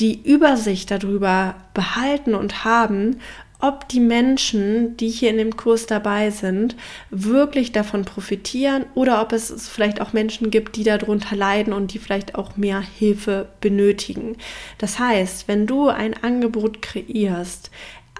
[0.00, 3.20] die Übersicht darüber behalten und haben,
[3.64, 6.76] ob die Menschen, die hier in dem Kurs dabei sind,
[7.08, 11.98] wirklich davon profitieren oder ob es vielleicht auch Menschen gibt, die darunter leiden und die
[11.98, 14.36] vielleicht auch mehr Hilfe benötigen.
[14.76, 17.70] Das heißt, wenn du ein Angebot kreierst,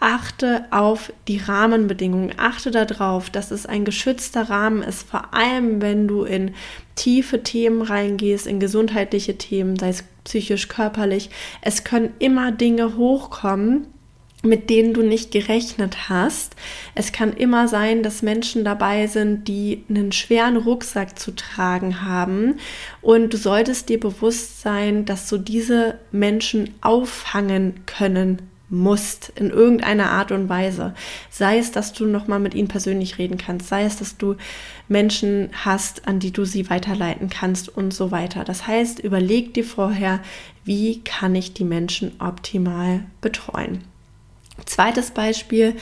[0.01, 6.09] achte auf die Rahmenbedingungen, achte darauf, dass es ein geschützter Rahmen ist, vor allem wenn
[6.09, 6.55] du in
[6.95, 11.29] tiefe Themen reingehst, in gesundheitliche Themen, sei es psychisch, körperlich.
[11.61, 13.89] Es können immer Dinge hochkommen,
[14.45, 16.55] mit denen du nicht gerechnet hast.
[16.95, 22.59] Es kann immer sein, dass Menschen dabei sind, die einen schweren Rucksack zu tragen haben.
[23.03, 30.11] Und du solltest dir bewusst sein, dass du diese Menschen auffangen können musst in irgendeiner
[30.11, 30.95] Art und Weise.
[31.31, 34.37] Sei es, dass du noch mal mit ihnen persönlich reden kannst, sei es, dass du
[34.89, 38.45] Menschen hast, an die du sie weiterleiten kannst und so weiter.
[38.45, 40.21] Das heißt, überleg dir vorher,
[40.65, 43.85] wie kann ich die Menschen optimal betreuen.
[44.67, 45.75] Zweites Beispiel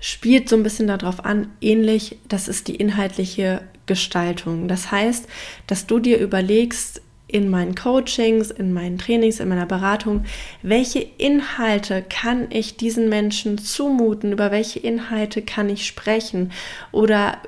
[0.00, 4.68] spielt so ein bisschen darauf an, ähnlich, das ist die inhaltliche Gestaltung.
[4.68, 5.26] Das heißt,
[5.66, 10.24] dass du dir überlegst, in meinen Coachings, in meinen Trainings, in meiner Beratung,
[10.60, 16.52] welche Inhalte kann ich diesen Menschen zumuten, über welche Inhalte kann ich sprechen
[16.92, 17.38] oder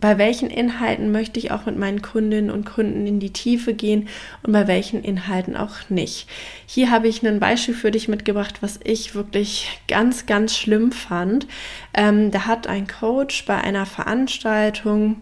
[0.00, 4.08] bei welchen Inhalten möchte ich auch mit meinen Kundinnen und Kunden in die Tiefe gehen
[4.42, 6.28] und bei welchen Inhalten auch nicht.
[6.66, 11.46] Hier habe ich ein Beispiel für dich mitgebracht, was ich wirklich ganz, ganz schlimm fand.
[11.94, 15.20] Ähm, da hat ein Coach bei einer Veranstaltung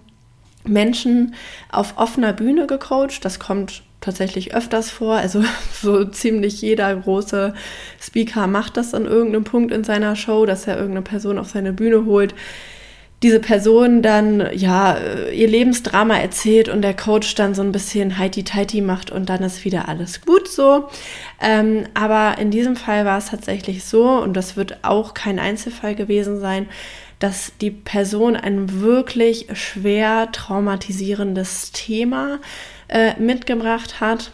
[0.64, 1.34] Menschen
[1.70, 3.24] auf offener Bühne gecoacht.
[3.24, 5.16] Das kommt tatsächlich öfters vor.
[5.16, 7.54] Also so ziemlich jeder große
[8.00, 11.72] Speaker macht das an irgendeinem Punkt in seiner Show, dass er irgendeine Person auf seine
[11.72, 12.34] Bühne holt,
[13.26, 14.96] diese Person dann ja
[15.32, 19.64] ihr Lebensdrama erzählt und der Coach dann so ein bisschen heiti-teiti macht und dann ist
[19.64, 20.88] wieder alles gut so.
[21.40, 25.96] Ähm, aber in diesem Fall war es tatsächlich so und das wird auch kein Einzelfall
[25.96, 26.68] gewesen sein,
[27.18, 32.38] dass die Person ein wirklich schwer traumatisierendes Thema
[32.86, 34.30] äh, mitgebracht hat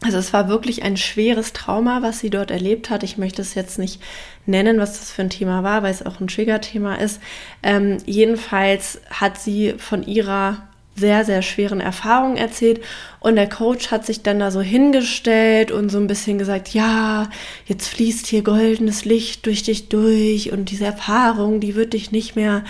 [0.00, 3.02] also es war wirklich ein schweres Trauma, was sie dort erlebt hat.
[3.02, 4.00] Ich möchte es jetzt nicht
[4.48, 7.20] nennen, was das für ein Thema war, weil es auch ein Trigger-Thema ist.
[7.62, 12.80] Ähm, jedenfalls hat sie von ihrer sehr, sehr schweren Erfahrungen erzählt.
[13.20, 17.28] Und der Coach hat sich dann da so hingestellt und so ein bisschen gesagt, ja,
[17.66, 22.36] jetzt fließt hier goldenes Licht durch dich durch und diese Erfahrung, die wird dich nicht
[22.36, 22.64] mehr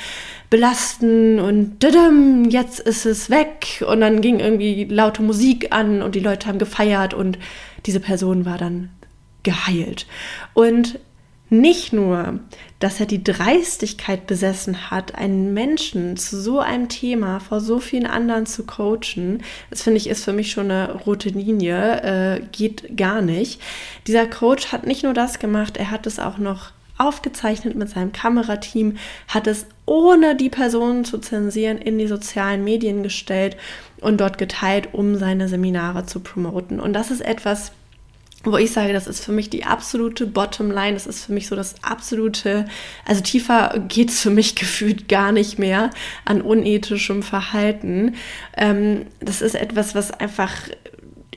[0.51, 3.85] belasten und dadam, jetzt ist es weg.
[3.87, 7.39] Und dann ging irgendwie laute Musik an und die Leute haben gefeiert und
[7.87, 8.91] diese Person war dann
[9.43, 10.07] geheilt.
[10.55, 10.99] Und
[11.51, 12.41] nicht nur,
[12.79, 18.07] dass er die Dreistigkeit besessen hat, einen Menschen zu so einem Thema vor so vielen
[18.07, 22.97] anderen zu coachen, das finde ich ist für mich schon eine rote Linie, äh, geht
[22.97, 23.61] gar nicht.
[24.07, 28.13] Dieser Coach hat nicht nur das gemacht, er hat es auch noch aufgezeichnet mit seinem
[28.13, 28.97] Kamerateam,
[29.29, 33.57] hat es ohne die Personen zu zensieren in die sozialen Medien gestellt
[34.01, 36.81] und dort geteilt, um seine Seminare zu promoten.
[36.81, 37.73] Und das ist etwas,
[38.53, 41.57] wo ich sage, das ist für mich die absolute Bottomline, das ist für mich so
[41.57, 42.67] das absolute,
[43.07, 45.91] also tiefer geht es für mich gefühlt gar nicht mehr
[46.25, 48.15] an unethischem Verhalten.
[48.57, 50.53] Ähm, das ist etwas, was einfach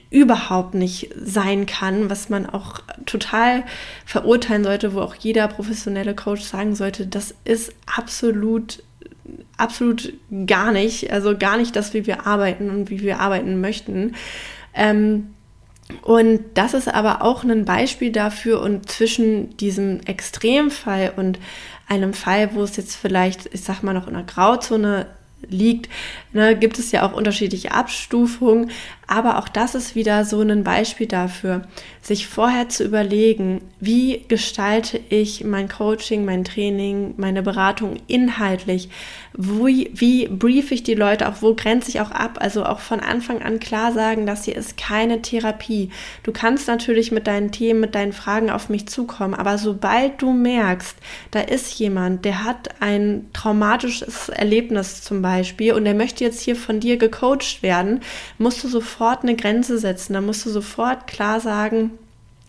[0.10, 3.63] überhaupt nicht sein kann, was man auch total
[4.06, 8.84] verurteilen sollte, wo auch jeder professionelle Coach sagen sollte, das ist absolut
[9.58, 10.13] absolut
[10.47, 14.15] gar nicht, also gar nicht das, wie wir arbeiten und wie wir arbeiten möchten.
[14.74, 15.34] Ähm,
[16.02, 21.40] und das ist aber auch ein Beispiel dafür und zwischen diesem Extremfall und
[21.88, 25.08] einem Fall, wo es jetzt vielleicht, ich sag mal, noch in einer Grauzone
[25.50, 25.90] liegt,
[26.34, 28.72] ne, gibt es ja auch unterschiedliche Abstufungen.
[29.08, 31.64] Aber auch das ist wieder so ein Beispiel dafür,
[32.02, 38.90] sich vorher zu überlegen, wie gestalte ich mein Coaching, mein Training, meine Beratung inhaltlich?
[39.34, 41.42] Wie, wie brief ich die Leute auch?
[41.42, 42.38] Wo grenze ich auch ab?
[42.40, 45.90] Also auch von Anfang an klar sagen, dass hier ist keine Therapie.
[46.24, 50.32] Du kannst natürlich mit deinen Themen, mit deinen Fragen auf mich zukommen, aber sobald du
[50.32, 50.96] merkst,
[51.32, 55.31] da ist jemand, der hat ein traumatisches Erlebnis zum Beispiel
[55.76, 58.02] und der möchte jetzt hier von dir gecoacht werden,
[58.38, 60.13] musst du sofort eine Grenze setzen.
[60.13, 61.91] Da musst du sofort klar sagen,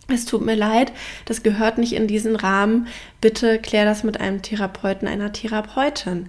[0.09, 0.92] es tut mir leid,
[1.25, 2.88] das gehört nicht in diesen Rahmen.
[3.21, 6.29] Bitte klär das mit einem Therapeuten, einer Therapeutin.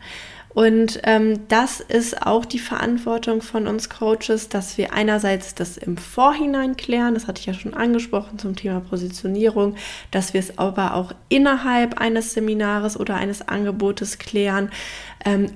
[0.54, 5.98] Und ähm, das ist auch die Verantwortung von uns Coaches, dass wir einerseits das im
[5.98, 9.76] Vorhinein klären, das hatte ich ja schon angesprochen zum Thema Positionierung,
[10.12, 14.70] dass wir es aber auch innerhalb eines Seminares oder eines Angebotes klären,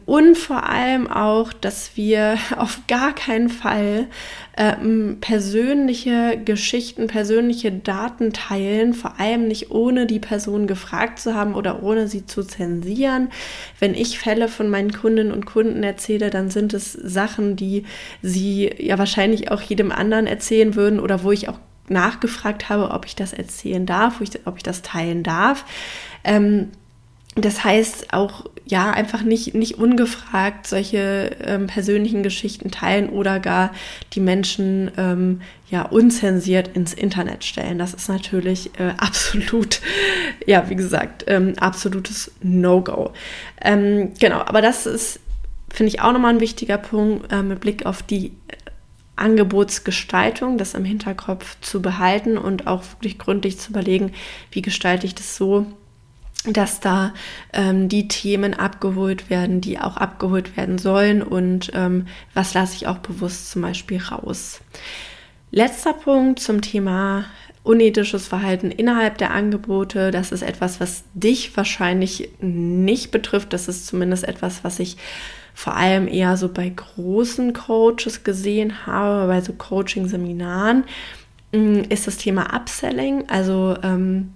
[0.05, 4.07] und vor allem auch, dass wir auf gar keinen Fall
[4.55, 11.53] ähm, persönliche Geschichten, persönliche Daten teilen, vor allem nicht ohne die Person gefragt zu haben
[11.53, 13.29] oder ohne sie zu zensieren.
[13.79, 17.83] Wenn ich Fälle von meinen Kundinnen und Kunden erzähle, dann sind es Sachen, die
[18.21, 23.05] sie ja wahrscheinlich auch jedem anderen erzählen würden oder wo ich auch nachgefragt habe, ob
[23.05, 25.65] ich das erzählen darf, ob ich das teilen darf.
[26.23, 26.69] Ähm,
[27.45, 33.71] das heißt auch, ja, einfach nicht, nicht ungefragt solche ähm, persönlichen Geschichten teilen oder gar
[34.13, 37.77] die Menschen ähm, ja unzensiert ins Internet stellen.
[37.77, 39.81] Das ist natürlich äh, absolut,
[40.45, 43.11] ja, wie gesagt, ähm, absolutes No-Go.
[43.61, 45.19] Ähm, genau, aber das ist,
[45.69, 48.31] finde ich, auch nochmal ein wichtiger Punkt äh, mit Blick auf die
[49.15, 54.13] Angebotsgestaltung, das im Hinterkopf zu behalten und auch wirklich gründlich zu überlegen,
[54.51, 55.65] wie gestalte ich das so,
[56.53, 57.13] dass da
[57.53, 62.87] ähm, die Themen abgeholt werden, die auch abgeholt werden sollen und ähm, was lasse ich
[62.87, 64.61] auch bewusst zum Beispiel raus.
[65.51, 67.25] Letzter Punkt zum Thema
[67.67, 70.11] unethisches Verhalten innerhalb der Angebote.
[70.11, 73.51] Das ist etwas, was dich wahrscheinlich nicht betrifft.
[73.51, 74.97] Das ist zumindest etwas, was ich
[75.53, 80.83] vor allem eher so bei großen Coaches gesehen habe, bei so Coaching-Seminaren,
[81.51, 83.27] mm, ist das Thema Upselling.
[83.27, 84.33] Also ähm,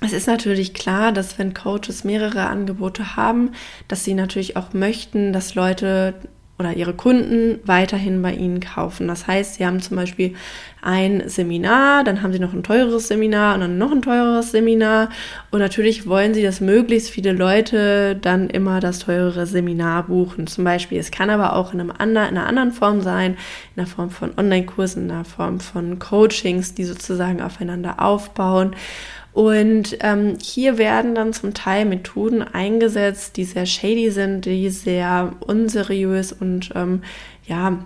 [0.00, 3.52] es ist natürlich klar, dass wenn Coaches mehrere Angebote haben,
[3.88, 6.14] dass sie natürlich auch möchten, dass Leute
[6.58, 9.06] oder ihre Kunden weiterhin bei ihnen kaufen.
[9.06, 10.34] Das heißt, sie haben zum Beispiel
[10.82, 15.10] ein Seminar, dann haben sie noch ein teureres Seminar und dann noch ein teureres Seminar.
[15.52, 20.48] Und natürlich wollen sie, dass möglichst viele Leute dann immer das teurere Seminar buchen.
[20.48, 23.32] Zum Beispiel, es kann aber auch in, einem anderen, in einer anderen Form sein,
[23.76, 28.74] in der Form von Online-Kursen, in der Form von Coachings, die sozusagen aufeinander aufbauen.
[29.32, 35.32] Und ähm, hier werden dann zum Teil Methoden eingesetzt, die sehr shady sind, die sehr
[35.46, 37.02] unseriös und ähm,
[37.46, 37.78] ja,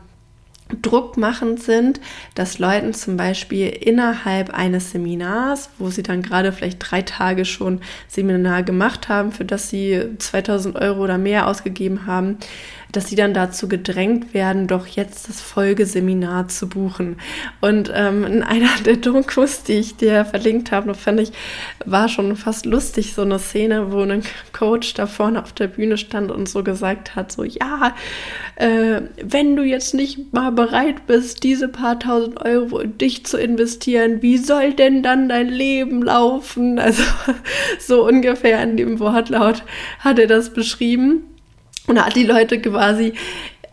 [0.80, 2.00] druckmachend sind,
[2.34, 7.80] dass Leuten zum Beispiel innerhalb eines Seminars, wo sie dann gerade vielleicht drei Tage schon
[8.08, 12.38] Seminar gemacht haben, für das sie 2000 Euro oder mehr ausgegeben haben,
[12.92, 17.16] dass sie dann dazu gedrängt werden, doch jetzt das Folgeseminar zu buchen.
[17.60, 21.32] Und ähm, in einer der Dokus, die ich dir verlinkt habe, fand ich,
[21.84, 25.96] war schon fast lustig, so eine Szene, wo ein Coach da vorne auf der Bühne
[25.96, 27.94] stand und so gesagt hat, so, ja,
[28.56, 33.38] äh, wenn du jetzt nicht mal bereit bist, diese paar tausend Euro in dich zu
[33.38, 36.78] investieren, wie soll denn dann dein Leben laufen?
[36.78, 37.02] Also
[37.78, 39.62] so ungefähr in dem Wortlaut
[40.00, 41.31] hat er das beschrieben.
[41.86, 43.12] Und hat die Leute quasi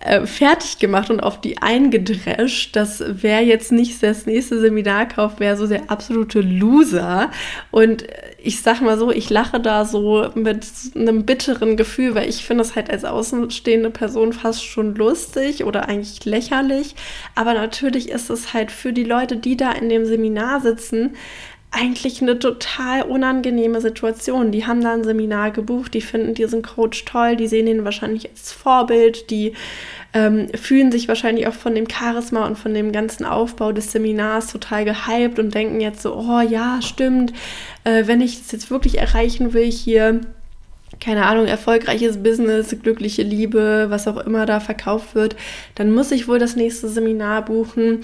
[0.01, 5.41] äh, fertig gemacht und auf die eingedrescht, dass wer jetzt nicht das nächste Seminar kauft,
[5.41, 7.31] wäre so der absolute Loser.
[7.69, 8.05] Und
[8.41, 12.63] ich sag mal so, ich lache da so mit einem bitteren Gefühl, weil ich finde
[12.63, 16.95] es halt als außenstehende Person fast schon lustig oder eigentlich lächerlich.
[17.35, 21.17] Aber natürlich ist es halt für die Leute, die da in dem Seminar sitzen,
[21.71, 24.51] eigentlich eine total unangenehme Situation.
[24.51, 28.29] Die haben da ein Seminar gebucht, die finden diesen Coach toll, die sehen ihn wahrscheinlich
[28.29, 29.53] als Vorbild, die
[30.13, 34.51] ähm, fühlen sich wahrscheinlich auch von dem Charisma und von dem ganzen Aufbau des Seminars
[34.51, 37.33] total gehypt und denken jetzt so, oh ja, stimmt,
[37.83, 40.21] äh, wenn ich das jetzt wirklich erreichen will hier,
[40.99, 45.35] keine Ahnung, erfolgreiches Business, glückliche Liebe, was auch immer da verkauft wird,
[45.75, 48.01] dann muss ich wohl das nächste Seminar buchen.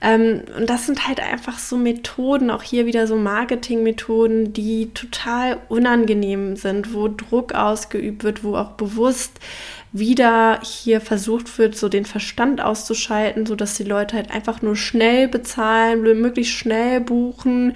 [0.00, 5.58] Ähm, und das sind halt einfach so Methoden, auch hier wieder so Marketingmethoden, die total
[5.68, 9.40] unangenehm sind, wo Druck ausgeübt wird, wo auch bewusst
[9.92, 15.28] wieder hier versucht wird, so den Verstand auszuschalten, sodass die Leute halt einfach nur schnell
[15.28, 17.74] bezahlen, möglichst schnell buchen.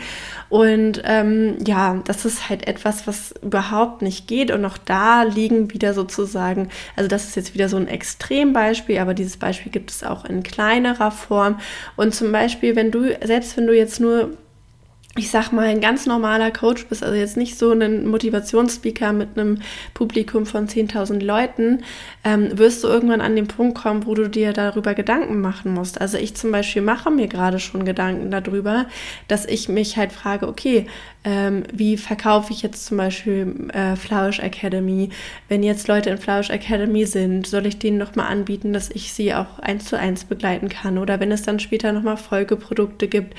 [0.51, 4.51] Und ähm, ja, das ist halt etwas, was überhaupt nicht geht.
[4.51, 9.15] Und auch da liegen wieder sozusagen, also das ist jetzt wieder so ein Extrembeispiel, aber
[9.15, 11.59] dieses Beispiel gibt es auch in kleinerer Form.
[11.97, 14.37] Und zum Beispiel, wenn du, selbst wenn du jetzt nur
[15.17, 19.39] ich sag mal, ein ganz normaler Coach bist, also jetzt nicht so ein Motivationsspeaker mit
[19.39, 19.59] einem
[19.93, 21.85] Publikum von 10.000 Leuten,
[22.25, 26.01] ähm, wirst du irgendwann an den Punkt kommen, wo du dir darüber Gedanken machen musst.
[26.01, 28.87] Also ich zum Beispiel mache mir gerade schon Gedanken darüber,
[29.29, 30.87] dass ich mich halt frage, okay,
[31.25, 35.11] ähm, wie verkaufe ich jetzt zum Beispiel äh, Flourish Academy?
[35.49, 39.33] Wenn jetzt Leute in Flourish Academy sind, soll ich denen nochmal anbieten, dass ich sie
[39.33, 40.99] auch eins zu eins begleiten kann?
[40.99, 43.35] Oder wenn es dann später nochmal Folgeprodukte gibt,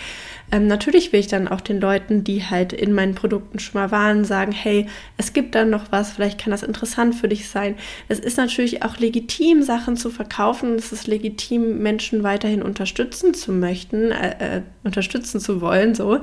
[0.53, 3.91] ähm, natürlich will ich dann auch den Leuten, die halt in meinen Produkten schon mal
[3.91, 7.75] waren, sagen, hey, es gibt dann noch was, vielleicht kann das interessant für dich sein.
[8.07, 10.75] Es ist natürlich auch legitim, Sachen zu verkaufen.
[10.75, 16.19] Es ist legitim, Menschen weiterhin unterstützen zu möchten, äh, äh, unterstützen zu wollen, so.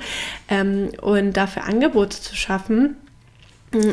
[0.48, 2.96] Ähm, und dafür Angebote zu schaffen.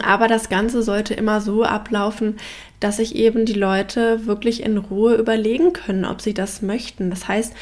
[0.03, 2.37] Aber das Ganze sollte immer so ablaufen,
[2.79, 7.11] dass sich eben die Leute wirklich in Ruhe überlegen können, ob sie das möchten.
[7.11, 7.53] Das heißt,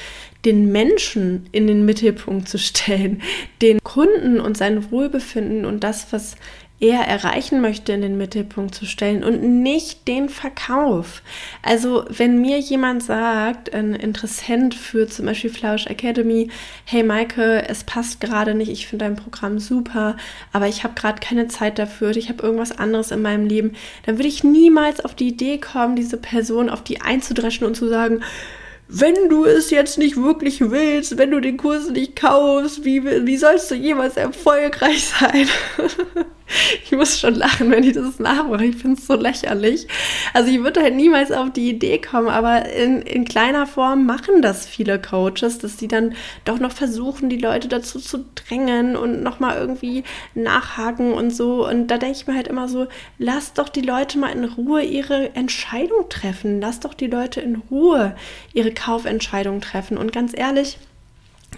[0.45, 3.21] den Menschen in den Mittelpunkt zu stellen,
[3.61, 6.35] den Kunden und sein Wohlbefinden und das, was
[6.80, 11.21] er erreichen möchte, in den Mittelpunkt zu stellen und nicht den Verkauf.
[11.63, 16.49] Also wenn mir jemand sagt, ein Interessent für zum Beispiel Flausch Academy,
[16.84, 20.17] hey Maike, es passt gerade nicht, ich finde dein Programm super,
[20.51, 23.73] aber ich habe gerade keine Zeit dafür, ich habe irgendwas anderes in meinem Leben,
[24.05, 27.88] dann würde ich niemals auf die Idee kommen, diese Person auf die einzudreschen und zu
[27.88, 28.21] sagen,
[28.88, 33.38] wenn du es jetzt nicht wirklich willst, wenn du den Kurs nicht kaufst, wie, wie
[33.38, 35.47] sollst du jemals erfolgreich sein?
[36.83, 38.65] ich muss schon lachen, wenn ich das nachmache.
[38.65, 39.87] Ich finde es so lächerlich.
[40.33, 44.41] Also ich würde halt niemals auf die Idee kommen, aber in, in kleiner Form machen
[44.41, 49.23] das viele Coaches, dass die dann doch noch versuchen, die Leute dazu zu drängen und
[49.23, 50.03] nochmal irgendwie
[50.35, 51.67] nachhaken und so.
[51.67, 52.87] Und da denke ich mir halt immer so,
[53.17, 56.61] lass doch die Leute mal in Ruhe ihre Entscheidung treffen.
[56.61, 58.15] Lass doch die Leute in Ruhe
[58.53, 59.97] ihre Kaufentscheidung treffen.
[59.97, 60.77] Und ganz ehrlich,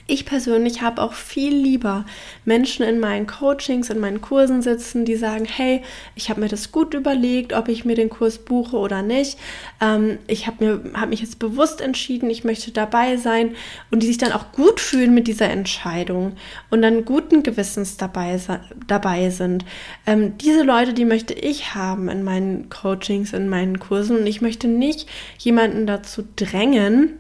[0.08, 2.06] ich persönlich habe auch viel lieber
[2.46, 5.82] Menschen in meinen Coachings, in meinen Kursen sitzen, die sagen, hey,
[6.16, 9.38] ich habe mir das gut überlegt, ob ich mir den Kurs buche oder nicht.
[9.82, 13.56] Ähm, ich habe hab mich jetzt bewusst entschieden, ich möchte dabei sein
[13.92, 16.38] und die sich dann auch gut fühlen mit dieser Entscheidung
[16.70, 18.40] und dann guten Gewissens dabei,
[18.88, 19.66] dabei sind.
[20.06, 24.42] Ähm, diese Leute, die möchte ich haben in meinen Coachings, in meinen Kursen und ich
[24.42, 27.18] möchte nicht jemanden dazu drängen,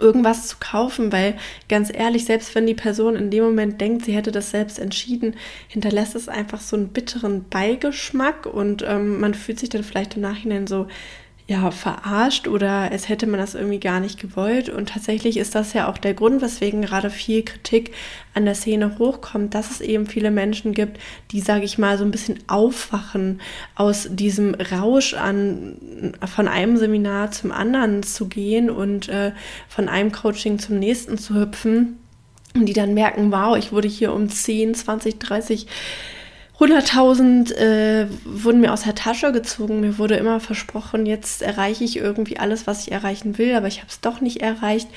[0.00, 4.12] irgendwas zu kaufen, weil ganz ehrlich, selbst wenn die Person in dem Moment denkt, sie
[4.12, 5.34] hätte das selbst entschieden,
[5.68, 10.22] hinterlässt es einfach so einen bitteren Beigeschmack und ähm, man fühlt sich dann vielleicht im
[10.22, 10.86] Nachhinein so,
[11.50, 14.68] ja, verarscht oder es hätte man das irgendwie gar nicht gewollt.
[14.68, 17.92] Und tatsächlich ist das ja auch der Grund, weswegen gerade viel Kritik
[18.34, 22.04] an der Szene hochkommt, dass es eben viele Menschen gibt, die, sage ich mal, so
[22.04, 23.40] ein bisschen aufwachen
[23.76, 29.32] aus diesem Rausch an, von einem Seminar zum anderen zu gehen und äh,
[29.70, 31.96] von einem Coaching zum nächsten zu hüpfen.
[32.54, 35.66] Und die dann merken, wow, ich wurde hier um 10, 20, 30
[36.58, 39.80] 100.000 äh, wurden mir aus der Tasche gezogen.
[39.80, 43.78] Mir wurde immer versprochen, jetzt erreiche ich irgendwie alles, was ich erreichen will, aber ich
[43.78, 44.88] habe es doch nicht erreicht.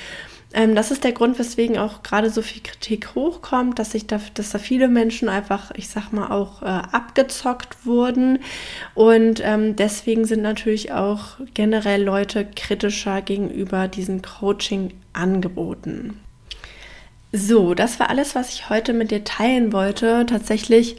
[0.53, 4.20] Ähm, das ist der Grund, weswegen auch gerade so viel Kritik hochkommt, dass sich da,
[4.34, 8.39] dass da viele Menschen einfach, ich sag mal, auch äh, abgezockt wurden.
[8.95, 16.20] Und ähm, deswegen sind natürlich auch generell Leute kritischer gegenüber diesen Coaching-Angeboten.
[17.32, 20.26] So, das war alles, was ich heute mit dir teilen wollte.
[20.26, 20.97] Tatsächlich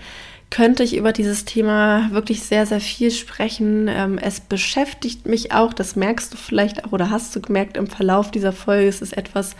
[0.52, 3.88] könnte ich über dieses Thema wirklich sehr, sehr viel sprechen.
[3.88, 7.86] Ähm, es beschäftigt mich auch, das merkst du vielleicht auch oder hast du gemerkt im
[7.86, 8.86] Verlauf dieser Folge.
[8.86, 9.56] Es ist etwas,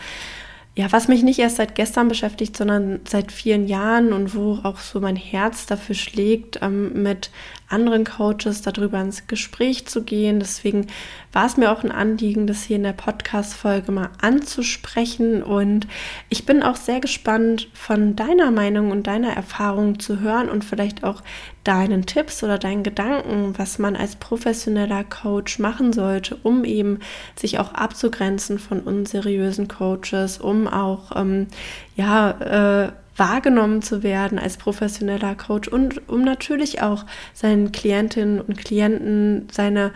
[0.75, 4.77] ja, was mich nicht erst seit gestern beschäftigt, sondern seit vielen Jahren und wo auch
[4.77, 7.31] so mein Herz dafür schlägt, ähm, mit
[7.69, 10.39] anderen Coaches darüber ins Gespräch zu gehen.
[10.39, 10.87] Deswegen
[11.31, 15.41] war es mir auch ein Anliegen, das hier in der Podcast-Folge mal anzusprechen.
[15.41, 15.87] Und
[16.29, 21.03] ich bin auch sehr gespannt, von deiner Meinung und deiner Erfahrung zu hören und vielleicht
[21.03, 21.21] auch
[21.63, 26.99] deinen Tipps oder deinen Gedanken, was man als professioneller Coach machen sollte, um eben
[27.35, 31.47] sich auch abzugrenzen von unseriösen Coaches, um auch ähm,
[31.95, 38.57] ja äh, wahrgenommen zu werden als professioneller Coach und um natürlich auch seinen Klientinnen und
[38.57, 39.91] Klienten seine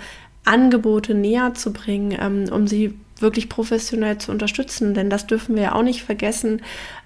[0.45, 4.93] Angebote näher zu bringen, ähm, um sie wirklich professionell zu unterstützen.
[4.93, 6.61] Denn das dürfen wir ja auch nicht vergessen.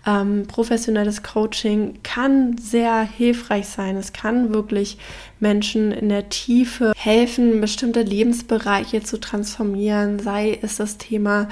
[0.05, 3.95] Ähm, professionelles Coaching kann sehr hilfreich sein.
[3.95, 4.97] Es kann wirklich
[5.39, 11.47] Menschen in der Tiefe helfen, bestimmte Lebensbereiche zu transformieren, sei es das Thema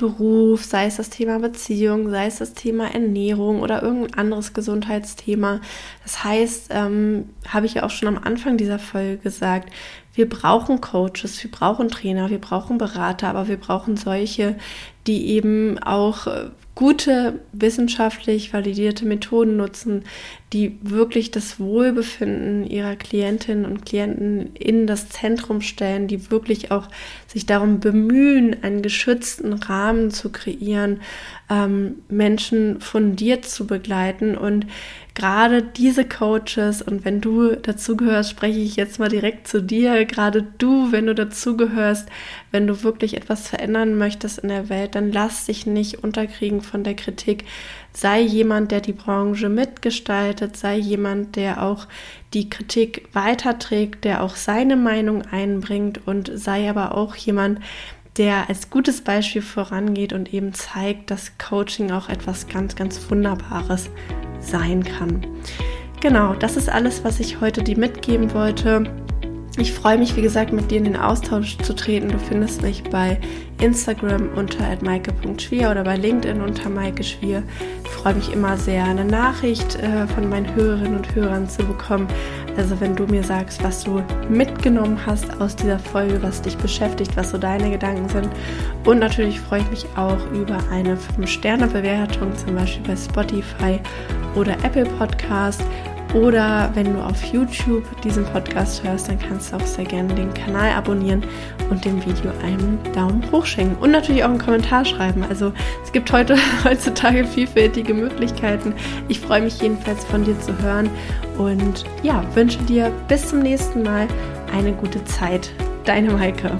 [0.00, 5.60] Beruf, sei es das Thema Beziehung, sei es das Thema Ernährung oder irgendein anderes Gesundheitsthema.
[6.02, 9.70] Das heißt, ähm, habe ich ja auch schon am Anfang dieser Folge gesagt,
[10.14, 14.56] wir brauchen Coaches, wir brauchen Trainer, wir brauchen Berater, aber wir brauchen solche,
[15.06, 20.04] die eben auch äh, gute wissenschaftlich validierte Methoden nutzen,
[20.52, 26.88] die wirklich das Wohlbefinden ihrer Klientinnen und Klienten in das Zentrum stellen, die wirklich auch
[27.26, 31.00] sich darum bemühen, einen geschützten Rahmen zu kreieren,
[31.50, 34.36] ähm, Menschen fundiert zu begleiten.
[34.36, 34.66] Und
[35.14, 40.46] gerade diese Coaches und wenn du dazugehörst, spreche ich jetzt mal direkt zu dir, gerade
[40.58, 42.08] du, wenn du dazugehörst,
[42.50, 46.84] wenn du wirklich etwas verändern möchtest in der Welt, dann lass dich nicht unterkriegen von
[46.84, 47.44] der Kritik.
[47.92, 51.86] Sei jemand, der die Branche mitgestaltet, sei jemand, der auch
[52.32, 57.58] die Kritik weiterträgt, der auch seine Meinung einbringt und sei aber auch jemand,
[58.16, 63.90] der als gutes Beispiel vorangeht und eben zeigt, dass Coaching auch etwas ganz, ganz Wunderbares
[64.40, 65.26] sein kann.
[66.00, 68.84] Genau, das ist alles, was ich heute dir mitgeben wollte.
[69.58, 72.08] Ich freue mich, wie gesagt, mit dir in den Austausch zu treten.
[72.08, 73.18] Du findest mich bei
[73.60, 77.42] Instagram unter maike.schwier oder bei LinkedIn unter Maike Schwier.
[77.84, 82.06] Ich freue mich immer sehr, eine Nachricht äh, von meinen Hörerinnen und Hörern zu bekommen.
[82.56, 87.16] Also wenn du mir sagst, was du mitgenommen hast aus dieser Folge, was dich beschäftigt,
[87.16, 88.28] was so deine Gedanken sind.
[88.84, 93.80] Und natürlich freue ich mich auch über eine 5-Sterne-Bewertung, zum Beispiel bei Spotify
[94.34, 95.62] oder Apple Podcast.
[96.14, 100.34] Oder wenn du auf YouTube diesen Podcast hörst, dann kannst du auch sehr gerne den
[100.34, 101.22] Kanal abonnieren
[101.70, 103.76] und dem Video einen Daumen hoch schenken.
[103.80, 105.24] Und natürlich auch einen Kommentar schreiben.
[105.28, 105.52] Also
[105.84, 108.74] es gibt heute heutzutage vielfältige Möglichkeiten.
[109.08, 110.90] Ich freue mich jedenfalls von dir zu hören
[111.38, 114.08] und ja, wünsche dir bis zum nächsten Mal
[114.52, 115.50] eine gute Zeit.
[115.84, 116.50] Deine Maike.